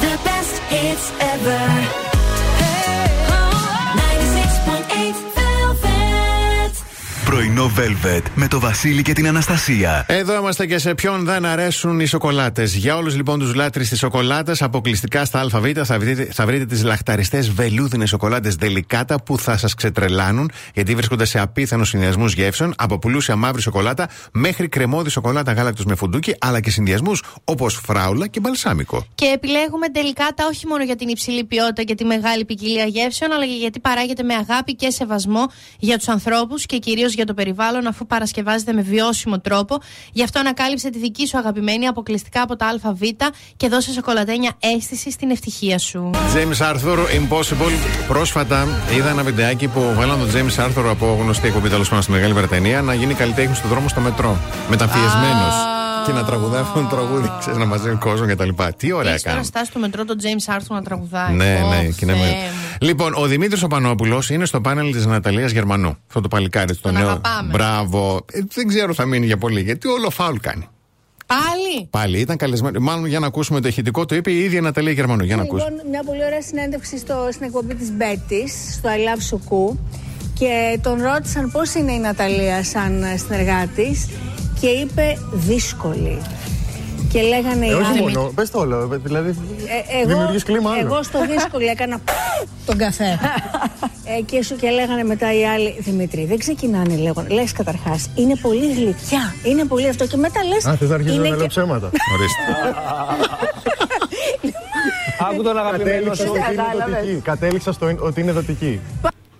The 0.00 0.16
best 0.28 0.56
hits 0.70 1.06
ever. 1.20 2.05
Πρωινό 7.26 7.70
Velvet 7.76 8.22
με 8.34 8.48
το 8.48 8.60
Βασίλη 8.60 9.02
και 9.02 9.12
την 9.12 9.26
Αναστασία. 9.28 10.04
Εδώ 10.08 10.34
είμαστε 10.34 10.66
και 10.66 10.78
σε 10.78 10.94
ποιον 10.94 11.24
δεν 11.24 11.44
αρέσουν 11.44 12.00
οι 12.00 12.06
σοκολάτες. 12.06 12.74
Για 12.74 12.96
όλους 12.96 13.16
λοιπόν 13.16 13.38
τους 13.38 13.54
λάτρε 13.54 13.82
της 13.82 13.98
σοκολάτας, 13.98 14.62
αποκλειστικά 14.62 15.24
στα 15.24 15.40
ΑΒ 15.40 15.50
θα 15.84 15.98
βρείτε, 15.98 16.28
θα 16.32 16.46
βρείτε 16.46 16.66
τις 16.66 16.82
λαχταριστές 16.82 17.50
βελούδινες 17.50 18.08
σοκολάτες 18.08 18.54
δελικάτα 18.54 19.22
που 19.22 19.38
θα 19.38 19.56
σας 19.56 19.74
ξετρελάνουν 19.74 20.50
γιατί 20.74 20.94
βρίσκονται 20.94 21.24
σε 21.24 21.38
απίθανους 21.38 21.88
συνδυασμούς 21.88 22.34
γεύσεων 22.34 22.74
από 22.76 22.98
πουλούσια 22.98 23.36
μαύρη 23.36 23.62
σοκολάτα 23.62 24.08
μέχρι 24.32 24.68
κρεμόδι 24.68 25.10
σοκολάτα 25.10 25.52
γάλακτος 25.52 25.84
με 25.84 25.94
φουντούκι 25.94 26.34
αλλά 26.38 26.60
και 26.60 26.70
συνδυασμούς 26.70 27.22
όπως 27.44 27.80
φράουλα 27.84 28.26
και 28.26 28.40
μπαλσάμικο. 28.40 29.06
Και 29.14 29.26
επιλέγουμε 29.34 29.88
τελικά 29.88 30.28
τα 30.34 30.46
όχι 30.50 30.66
μόνο 30.66 30.84
για 30.84 30.96
την 30.96 31.08
υψηλή 31.08 31.44
ποιότητα 31.44 31.82
και 31.82 31.94
τη 31.94 32.04
μεγάλη 32.04 32.44
ποικιλία 32.44 32.84
γεύσεων, 32.84 33.32
αλλά 33.32 33.46
και 33.46 33.56
γιατί 33.58 33.80
παράγεται 33.80 34.22
με 34.22 34.34
αγάπη 34.34 34.74
και 34.74 34.90
σεβασμό 34.90 35.46
για 35.78 35.96
τους 35.96 36.08
ανθρώπους 36.08 36.66
και 36.66 36.78
κυρίως 36.78 37.14
για 37.16 37.26
το 37.26 37.34
περιβάλλον, 37.34 37.86
αφού 37.86 38.06
παρασκευάζεται 38.06 38.72
με 38.72 38.82
βιώσιμο 38.82 39.40
τρόπο. 39.40 39.78
Γι' 40.12 40.22
αυτό 40.22 40.38
ανακάλυψε 40.38 40.90
τη 40.90 40.98
δική 40.98 41.26
σου 41.26 41.38
αγαπημένη 41.38 41.86
αποκλειστικά 41.86 42.42
από 42.42 42.56
τα 42.56 42.66
ΑΒ 42.82 43.00
και 43.56 43.68
δώσε 43.68 43.92
σοκολατένια 43.92 44.52
αίσθηση 44.58 45.10
στην 45.10 45.30
ευτυχία 45.30 45.78
σου. 45.78 46.10
James 46.14 46.72
Arthur 46.72 46.98
Impossible. 46.98 47.72
Πρόσφατα 48.08 48.66
είδα 48.96 49.10
ένα 49.10 49.22
βιντεάκι 49.22 49.68
που 49.68 49.92
βάλαν 49.94 50.18
τον 50.18 50.30
James 50.32 50.64
Arthur 50.64 50.84
από 50.90 51.18
γνωστή 51.20 51.46
εκπομπή 51.46 51.68
τέλος 51.68 51.88
πάντων 51.88 52.02
στη 52.02 52.12
Μεγάλη 52.12 52.32
Βρετανία 52.32 52.82
να 52.82 52.94
γίνει 52.94 53.14
καλλιτέχνης 53.14 53.56
στον 53.58 53.70
δρόμο 53.70 53.88
στο 53.88 54.00
μετρό. 54.00 54.38
Μεταμφιεσμένο. 54.68 55.75
Α. 56.06 56.12
Και 56.12 56.12
να 56.12 56.24
τραγουδάει 56.24 56.60
αυτό 56.60 56.80
το 56.80 56.86
τραγούδι, 56.86 57.32
ξέρεις, 57.38 57.58
να 57.58 57.64
μαζεύει 57.64 57.96
κόσμο 57.96 58.26
κτλ. 58.26 58.48
Τι 58.76 58.92
ωραία 58.92 59.10
Έχεις 59.10 59.22
τώρα 59.22 59.34
κάνει. 59.34 59.46
στάσει 59.46 59.66
στο 59.70 59.78
μετρό 59.78 60.04
τον 60.04 60.16
James 60.22 60.54
Arthur 60.56 60.66
να 60.68 60.82
τραγουδάει. 60.82 61.34
Ναι, 61.34 61.60
Ω, 61.64 61.68
ναι, 61.68 61.82
και 61.88 61.98
είναι 62.04 62.12
Θεέ 62.12 62.20
με- 62.22 62.26
μου. 62.28 62.76
Λοιπόν, 62.80 63.14
ο 63.14 63.26
Δημήτρης 63.26 63.62
Οπανόπουλος 63.62 64.30
είναι 64.30 64.44
στο 64.44 64.60
πάνελ 64.60 64.92
της 64.92 65.06
Ναταλίας 65.06 65.50
Γερμανού. 65.50 65.96
Αυτό 66.06 66.20
το 66.20 66.28
παλικάρι, 66.28 66.74
το 66.74 66.80
Τον 66.82 66.92
νέο. 66.92 67.02
αγαπάμε. 67.08 67.50
Μπράβο. 67.52 68.24
Ε, 68.32 68.40
δεν 68.54 68.66
ξέρω 68.68 68.94
θα 68.94 69.04
μείνει 69.04 69.26
για 69.26 69.36
πολύ, 69.36 69.60
γιατί 69.60 69.88
όλο 69.88 70.10
φάουλ 70.10 70.36
κάνει. 70.36 70.68
Πάλι; 71.26 71.86
Πάλι 71.90 72.18
ήταν 72.18 72.36
καλεσμένο. 72.36 72.80
Μάλλον 72.80 73.06
για 73.06 73.18
να 73.18 73.26
ακούσουμε 73.26 73.60
το 73.60 73.68
ηχητικό, 73.68 74.04
το 74.04 74.14
είπε 74.14 74.30
η 74.30 74.38
ίδια 74.44 74.60
Ναταλία 74.60 74.92
Γερμανού. 74.92 75.24
Για 75.24 75.36
να 75.36 75.42
ακούσουμε. 75.42 75.70
Λοιπόν, 75.70 75.88
μια 75.90 76.02
πολύ 76.06 76.24
ωραία 76.24 76.42
συνέντευξη 76.42 76.98
στο, 76.98 77.28
στην 77.32 77.46
εκπομπή 77.46 77.74
της 77.74 77.90
Μπέτης, 77.92 78.52
στο 78.74 78.88
I 78.88 78.92
Love 78.92 79.34
Suku 79.36 79.76
και 80.38 80.78
τον 80.82 81.02
ρώτησαν 81.02 81.50
πώς 81.50 81.74
είναι 81.74 81.92
η 81.92 81.98
Ναταλία 81.98 82.64
σαν 82.64 83.02
ε, 83.02 83.16
συνεργάτης 83.16 84.08
και 84.60 84.66
είπε 84.66 85.18
δύσκολη. 85.32 86.18
Και 87.12 87.22
λέγανε 87.22 87.66
οι 87.66 87.70
Ε, 87.70 87.74
όχι 87.74 87.84
άλλοι, 87.90 88.00
μόνο, 88.00 88.32
πες 88.34 88.50
το 88.50 88.58
όλο. 88.58 88.88
ε, 88.92 88.96
Δηλαδή, 88.96 89.28
Ε, 89.28 89.98
εγώ, 90.00 90.08
δημιουργείς 90.08 90.42
κλίμα 90.42 90.70
άλλο. 90.70 90.80
εγώ 90.80 91.02
στο 91.02 91.18
δύσκολη 91.26 91.66
έκανα 91.66 92.00
τον 92.66 92.76
καφέ. 92.78 93.18
ε, 94.04 94.20
και, 94.22 94.42
σου, 94.42 94.56
και 94.56 94.70
λέγανε 94.70 95.04
μετά 95.04 95.38
οι 95.38 95.46
άλλοι, 95.46 95.76
Δημήτρη, 95.78 96.24
δεν 96.24 96.38
ξεκινάνε 96.38 96.96
λέγον. 96.96 97.26
Λες 97.30 97.52
καταρχάς, 97.52 98.08
είναι 98.14 98.34
πολύ 98.42 98.72
γλυκιά, 98.74 99.34
είναι 99.44 99.64
πολύ 99.64 99.88
αυτό. 99.88 100.06
Και 100.06 100.16
μετά 100.16 100.40
λες, 100.44 100.64
Α, 100.66 100.76
θες 100.76 100.88
να 100.88 100.94
αρχίσεις 100.94 101.16
είναι 101.16 101.22
να 101.28 101.34
λέω 101.34 101.40
και- 101.42 101.48
ψέματα. 101.48 101.86
Ορίστε. 102.14 102.74
Άκου 105.30 105.42
τον 105.42 105.58
αγαπημένο 105.58 106.10
Κατέληξα 106.10 106.22
σου. 106.24 106.28
στο 106.28 106.32
ότι 106.32 106.52
είναι 106.54 106.84
δοτική. 106.86 107.20
Κατέληξα 107.22 107.72
στο 107.72 107.96
ότι 108.00 108.20
είναι 108.20 108.32
δοτική. 108.32 108.80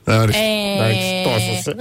Ορίστε. 0.04 0.42
Ε, 0.42 0.84
Εντάξει, 0.84 1.22
τόσο. 1.24 1.72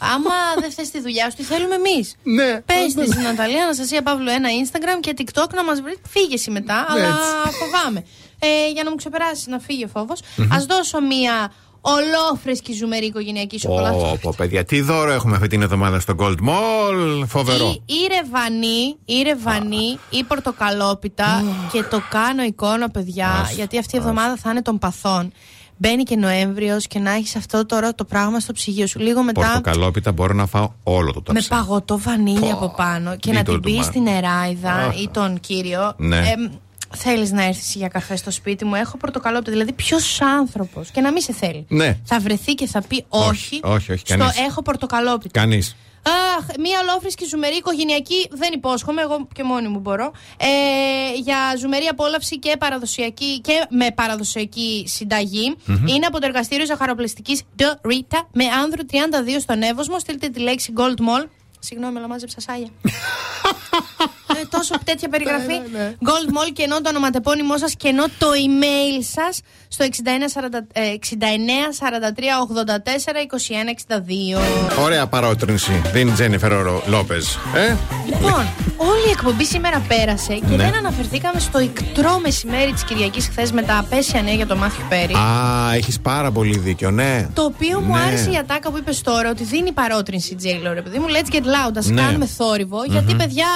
Σε. 0.00 0.06
Άμα 0.12 0.34
δεν 0.60 0.70
θες 0.70 0.90
τη 0.90 1.00
δουλειά 1.00 1.30
σου, 1.30 1.36
τη 1.36 1.42
θέλουμε 1.42 1.74
εμείς. 1.74 2.14
Ναι. 2.22 2.60
Πες 2.60 2.94
της 2.94 3.08
στην 3.08 3.22
Ναταλία 3.22 3.62
Αναστασία 3.62 4.02
Παύλου 4.02 4.28
ένα 4.28 4.48
Instagram 4.62 4.98
και 5.00 5.14
TikTok 5.18 5.50
να 5.54 5.64
μας 5.64 5.80
βρει. 5.80 5.96
Φύγε 6.08 6.34
εσύ 6.34 6.50
μετά, 6.50 6.86
αλλά 6.88 7.06
Έτσι. 7.06 7.56
φοβάμαι. 7.58 8.04
Ε, 8.38 8.70
για 8.72 8.82
να 8.82 8.90
μου 8.90 8.96
ξεπεράσει, 8.96 9.50
να 9.50 9.58
φύγει 9.58 9.84
ο 9.84 9.88
φόβος. 9.88 10.20
Α 10.54 10.64
δώσω 10.68 11.00
μία 11.00 11.52
ολόφρεσκη 11.80 12.72
ζουμερή 12.72 13.06
οικογενειακή 13.06 13.58
σοκολάτα. 13.58 13.96
Πω, 13.96 14.18
πω, 14.22 14.34
παιδιά, 14.36 14.64
τι 14.64 14.80
δώρο 14.80 15.12
έχουμε 15.12 15.36
αυτή 15.36 15.48
την 15.48 15.62
εβδομάδα 15.62 16.00
στο 16.00 16.14
Gold 16.18 16.36
Mall; 16.48 17.22
Φοβερό. 17.26 17.82
Ή, 17.86 17.94
ή 17.94 18.06
ρεβανή, 18.06 18.96
ή 19.04 19.22
ρεβανή, 19.22 19.98
ή 20.10 20.24
πορτοκαλόπιτα 20.24 21.44
και 21.72 21.82
το 21.82 22.02
κάνω 22.10 22.42
εικόνα, 22.42 22.90
παιδιά, 22.90 23.50
γιατί 23.54 23.78
αυτή 23.78 23.96
η 23.96 23.98
εβδομάδα 23.98 24.36
θα 24.36 24.50
είναι 24.50 24.62
των 24.62 24.78
παθών. 24.78 25.32
Μπαίνει 25.76 26.02
και 26.02 26.16
Νοέμβριος 26.16 26.86
και 26.86 26.98
να 26.98 27.10
έχεις 27.12 27.36
αυτό 27.36 27.66
τώρα 27.66 27.94
το 27.94 28.04
πράγμα 28.04 28.40
στο 28.40 28.52
ψυγείο 28.52 28.86
σου. 28.86 28.98
Λίγο 28.98 29.22
μετά 29.22 29.40
Πορτοκαλόπιτα 29.40 30.12
μπορώ 30.12 30.34
να 30.34 30.46
φάω 30.46 30.70
όλο 30.82 31.12
το 31.12 31.18
με 31.26 31.32
ταψί. 31.32 31.48
παγωτό 31.48 31.98
βανίλια 31.98 32.52
από 32.52 32.74
πάνω 32.76 33.16
και 33.16 33.32
να 33.32 33.40
Little 33.40 33.44
την 33.44 33.60
πεις 33.60 33.76
too 33.76 33.80
much. 33.80 33.84
στην 33.84 34.02
νεράιδα 34.02 34.72
Αχ. 34.72 35.00
ή 35.00 35.08
τον 35.12 35.40
κύριο. 35.40 35.92
Ναι. 35.96 36.22
Θέλεις 36.96 37.32
να 37.32 37.44
έρθεις 37.44 37.74
για 37.74 37.88
καφέ 37.88 38.16
στο 38.16 38.30
σπίτι 38.30 38.64
μου, 38.64 38.74
έχω 38.74 38.96
πορτοκαλόπιτα. 38.96 39.50
Δηλαδή, 39.50 39.72
ποιος 39.72 40.20
άνθρωπος 40.20 40.90
και 40.90 41.00
να 41.00 41.12
μην 41.12 41.22
σε 41.22 41.32
θέλει. 41.32 41.64
Ναι. 41.68 41.98
Θα 42.04 42.20
βρεθεί 42.20 42.54
και 42.54 42.66
θα 42.66 42.82
πει 42.88 43.04
όχι. 43.08 43.60
όχι, 43.62 43.92
όχι, 43.92 44.02
στο 44.06 44.16
κανείς. 44.16 44.38
έχω 44.48 44.62
πορτοκαλόπιτα. 44.62 45.40
Κανείς. 45.40 45.76
Αχ, 46.06 46.44
μία 46.58 46.78
ολόφρυσκη 46.80 47.24
ζουμερή 47.24 47.56
οικογενειακή 47.56 48.28
δεν 48.30 48.52
υπόσχομαι, 48.52 49.02
εγώ 49.02 49.28
και 49.34 49.42
μόνη 49.42 49.68
μου 49.68 49.78
μπορώ. 49.78 50.12
Ε, 50.36 50.46
για 51.16 51.36
ζουμερή 51.58 51.86
απόλαυση 51.86 52.38
και 52.38 52.56
παραδοσιακή 52.56 53.40
και 53.40 53.66
με 53.70 53.90
παραδοσιακή 53.90 54.84
συνταγή. 54.88 55.56
Είναι 55.86 56.06
από 56.06 56.20
το 56.20 56.26
εργαστήριο 56.26 56.66
ζαχαροπλαστικής 56.66 57.42
The 57.58 57.92
Rita 57.92 58.18
με 58.32 58.44
άνδρο 58.44 58.82
32 58.90 58.96
στον 59.40 59.62
Εύωσμο. 59.62 59.98
Στείλτε 59.98 60.28
τη 60.28 60.40
λέξη 60.40 60.72
Gold 60.76 61.00
Mall. 61.00 61.26
Συγγνώμη, 61.58 61.98
αλλά 61.98 62.08
μάζεψα 62.08 62.40
σάγια. 62.40 62.68
ε, 64.54 64.58
τόσο 64.58 64.74
τέτοια 64.84 65.08
περιγραφή. 65.08 65.54
Gold 66.08 66.28
Mall 66.36 66.50
και 66.52 66.62
ενώ 66.62 66.80
το 66.80 66.88
ονοματεπώνυμό 66.88 67.58
σας 67.58 67.74
και 67.76 67.88
ενώ 67.88 68.04
το 68.18 68.26
email 68.46 69.02
σας 69.16 69.40
στο 69.68 69.84
69 69.84 69.88
ε, 70.72 70.80
69 71.10 71.14
43 71.18 72.22
84 73.94 73.98
21 74.78 74.78
62. 74.78 74.82
Ωραία 74.82 75.06
παρότρινση. 75.06 75.82
Δίνει 75.92 76.10
Τζένιφερ 76.10 76.52
Λόπες. 76.86 77.38
Ε; 77.54 77.76
Λοιπόν, 78.06 78.46
όλη 78.76 79.06
η 79.06 79.10
εκπομπή 79.10 79.44
σήμερα 79.44 79.84
πέρασε 79.88 80.34
και 80.34 80.40
Ναι. 80.46 80.56
δεν 80.56 80.74
αναφερθήκαμε 80.76 81.40
στο 81.40 81.60
ικτρό 81.60 82.18
μεσημέρι 82.22 82.72
της 82.72 82.84
Κυριακής 82.84 83.26
χθες 83.28 83.52
με 83.52 83.62
τα 83.62 83.78
απέσια 83.78 84.22
νέα 84.22 84.34
για 84.34 84.46
το 84.46 84.56
Μάθιο 84.56 84.84
Πέρι. 84.88 85.14
Α, 85.14 85.74
έχεις 85.74 86.00
πάρα 86.00 86.30
πολύ 86.30 86.58
δίκιο, 86.58 86.90
ναι. 86.90 87.28
Το 87.32 87.42
οποίο 87.42 87.80
μου 87.80 87.94
Ναι. 87.94 88.00
άρεσε 88.00 88.30
η 88.30 88.36
ατάκα 88.36 88.70
που 88.70 88.76
είπες 88.78 89.00
τώρα 89.00 89.30
ότι 89.30 89.44
δίνει 89.44 89.72
παρότρινση 89.72 90.34
Τζέιλο, 90.34 90.72
ρε 90.72 90.82
παιδί 90.82 90.98
μου. 90.98 91.06
Let's 91.08 91.34
get 91.34 91.42
loud, 91.42 91.72
ας 91.76 91.86
Ναι. 91.86 92.00
κάνουμε 92.02 92.26
θόρυβο. 92.26 92.84
Γιατί, 92.84 93.14
παιδιά, 93.14 93.46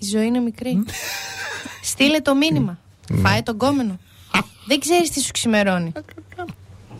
η 0.00 0.06
ζωή 0.06 0.26
είναι 0.26 0.38
μικρή. 0.40 0.84
Στείλε 1.82 2.20
το 2.20 2.34
μήνυμα. 2.34 2.78
Ναι. 3.10 3.20
Φάε 3.20 3.42
τον 3.42 3.56
κόμενο. 3.56 3.98
Δεν 4.66 4.80
ξέρεις 4.80 5.10
τι 5.10 5.20
σου 5.20 5.30
ξημερώνει. 5.32 5.92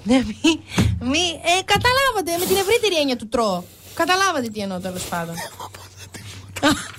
Ναι, 0.05 0.17
μη, 0.17 0.63
μη, 1.01 1.41
ε, 1.45 1.63
καταλάβατε 1.65 2.37
με 2.39 2.47
την 2.47 2.57
ευρύτερη 2.57 2.97
έννοια 3.01 3.17
του 3.17 3.29
τρώω. 3.29 3.63
Καταλάβατε 3.95 4.49
τι 4.49 4.61
εννοώ 4.61 4.79
τέλος 4.79 5.05
πάντων. 5.05 5.35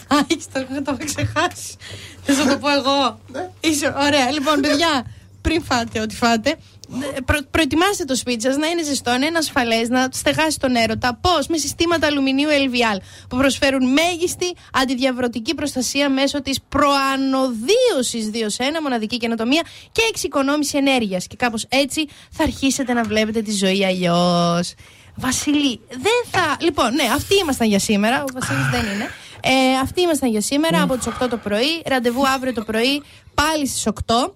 Α, 0.07 0.25
έχεις 0.27 0.45
το, 0.53 0.65
το 0.83 0.91
έχω 0.91 1.05
ξεχάσεις. 1.05 1.75
Θες 2.23 2.37
να 2.37 2.47
το 2.47 2.57
πω 2.57 2.69
εγώ. 2.69 3.19
Είσαι, 3.59 3.93
ωραία. 3.97 4.31
Λοιπόν, 4.31 4.59
παιδιά, 4.61 5.05
πριν 5.41 5.63
φάτε 5.63 5.99
ό,τι 5.99 6.15
φάτε, 6.15 6.49
ε, 6.49 6.55
προ, 7.25 7.39
προετοιμάστε 7.51 8.03
το 8.03 8.15
σπίτι 8.15 8.43
σας 8.43 8.57
να 8.57 8.67
είναι 8.67 8.83
ζεστό, 8.83 9.11
να 9.11 9.25
είναι 9.25 9.37
ασφαλές, 9.37 9.89
να 9.89 10.07
στεγάσει 10.11 10.59
τον 10.59 10.75
έρωτα. 10.75 11.19
Πώς; 11.21 11.47
Με 11.47 11.57
συστήματα 11.57 12.07
αλουμινίου 12.07 12.49
LVL 12.49 12.97
που 13.29 13.37
προσφέρουν 13.37 13.91
μέγιστη 13.91 14.55
αντιδιαβρωτική 14.73 15.55
προστασία 15.55 16.09
μέσω 16.09 16.41
της 16.41 16.59
προανοδίωση 16.69 18.31
2 18.33 18.49
σε 18.49 18.63
1, 18.63 18.81
μοναδική 18.81 19.17
καινοτομία 19.17 19.61
και 19.91 20.01
εξοικονόμηση 20.09 20.77
ενέργειας. 20.77 21.27
Και 21.27 21.35
κάπως 21.35 21.65
έτσι 21.69 22.05
θα 22.31 22.43
αρχίσετε 22.43 22.93
να 22.93 23.03
βλέπετε 23.03 23.41
τη 23.41 23.51
ζωή 23.51 23.85
αλλιώς. 23.85 24.73
Βασίλη, 25.15 25.79
δεν 25.89 26.23
θα. 26.31 26.57
Λοιπόν, 26.59 26.93
ναι, 26.93 27.03
αυτοί 27.15 27.35
ήμασταν 27.35 27.67
για 27.67 27.79
σήμερα. 27.79 28.23
Ο 28.23 28.25
Βασίλης 28.33 28.69
δεν 28.71 28.93
είναι. 28.93 29.09
Ε, 29.43 29.77
αυτοί 29.81 30.01
ήμασταν 30.01 30.29
για 30.29 30.41
σήμερα 30.41 30.81
από 30.81 30.97
τις 30.97 31.07
8 31.07 31.27
το 31.29 31.37
πρωί. 31.37 31.81
Ραντεβού 31.85 32.27
αύριο 32.27 32.53
το 32.53 32.63
πρωί 32.63 33.03
πάλι 33.33 33.67
στις 33.67 33.87
8. 33.87 34.33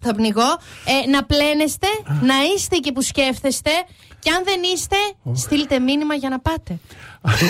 Θα 0.00 0.14
πνιγώ. 0.14 0.58
Ε, 0.84 1.10
να 1.10 1.24
πλένεστε, 1.24 1.86
να 2.20 2.34
είστε 2.54 2.76
εκεί 2.76 2.92
που 2.92 3.02
σκέφτεστε. 3.02 3.70
Και 4.18 4.30
αν 4.30 4.44
δεν 4.44 4.60
είστε, 4.74 4.96
στείλτε 5.32 5.78
μήνυμα 5.78 6.14
για 6.14 6.28
να 6.28 6.40
πάτε. 6.40 6.78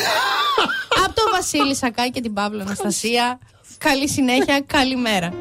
από 1.04 1.14
τον 1.14 1.24
Βασίλη 1.32 1.74
Σακά 1.76 2.08
και 2.08 2.20
την 2.20 2.32
Παύλο 2.32 2.60
Αναστασία. 2.60 3.38
Καλή 3.78 4.08
συνέχεια, 4.08 4.60
καλημέρα. 4.66 5.32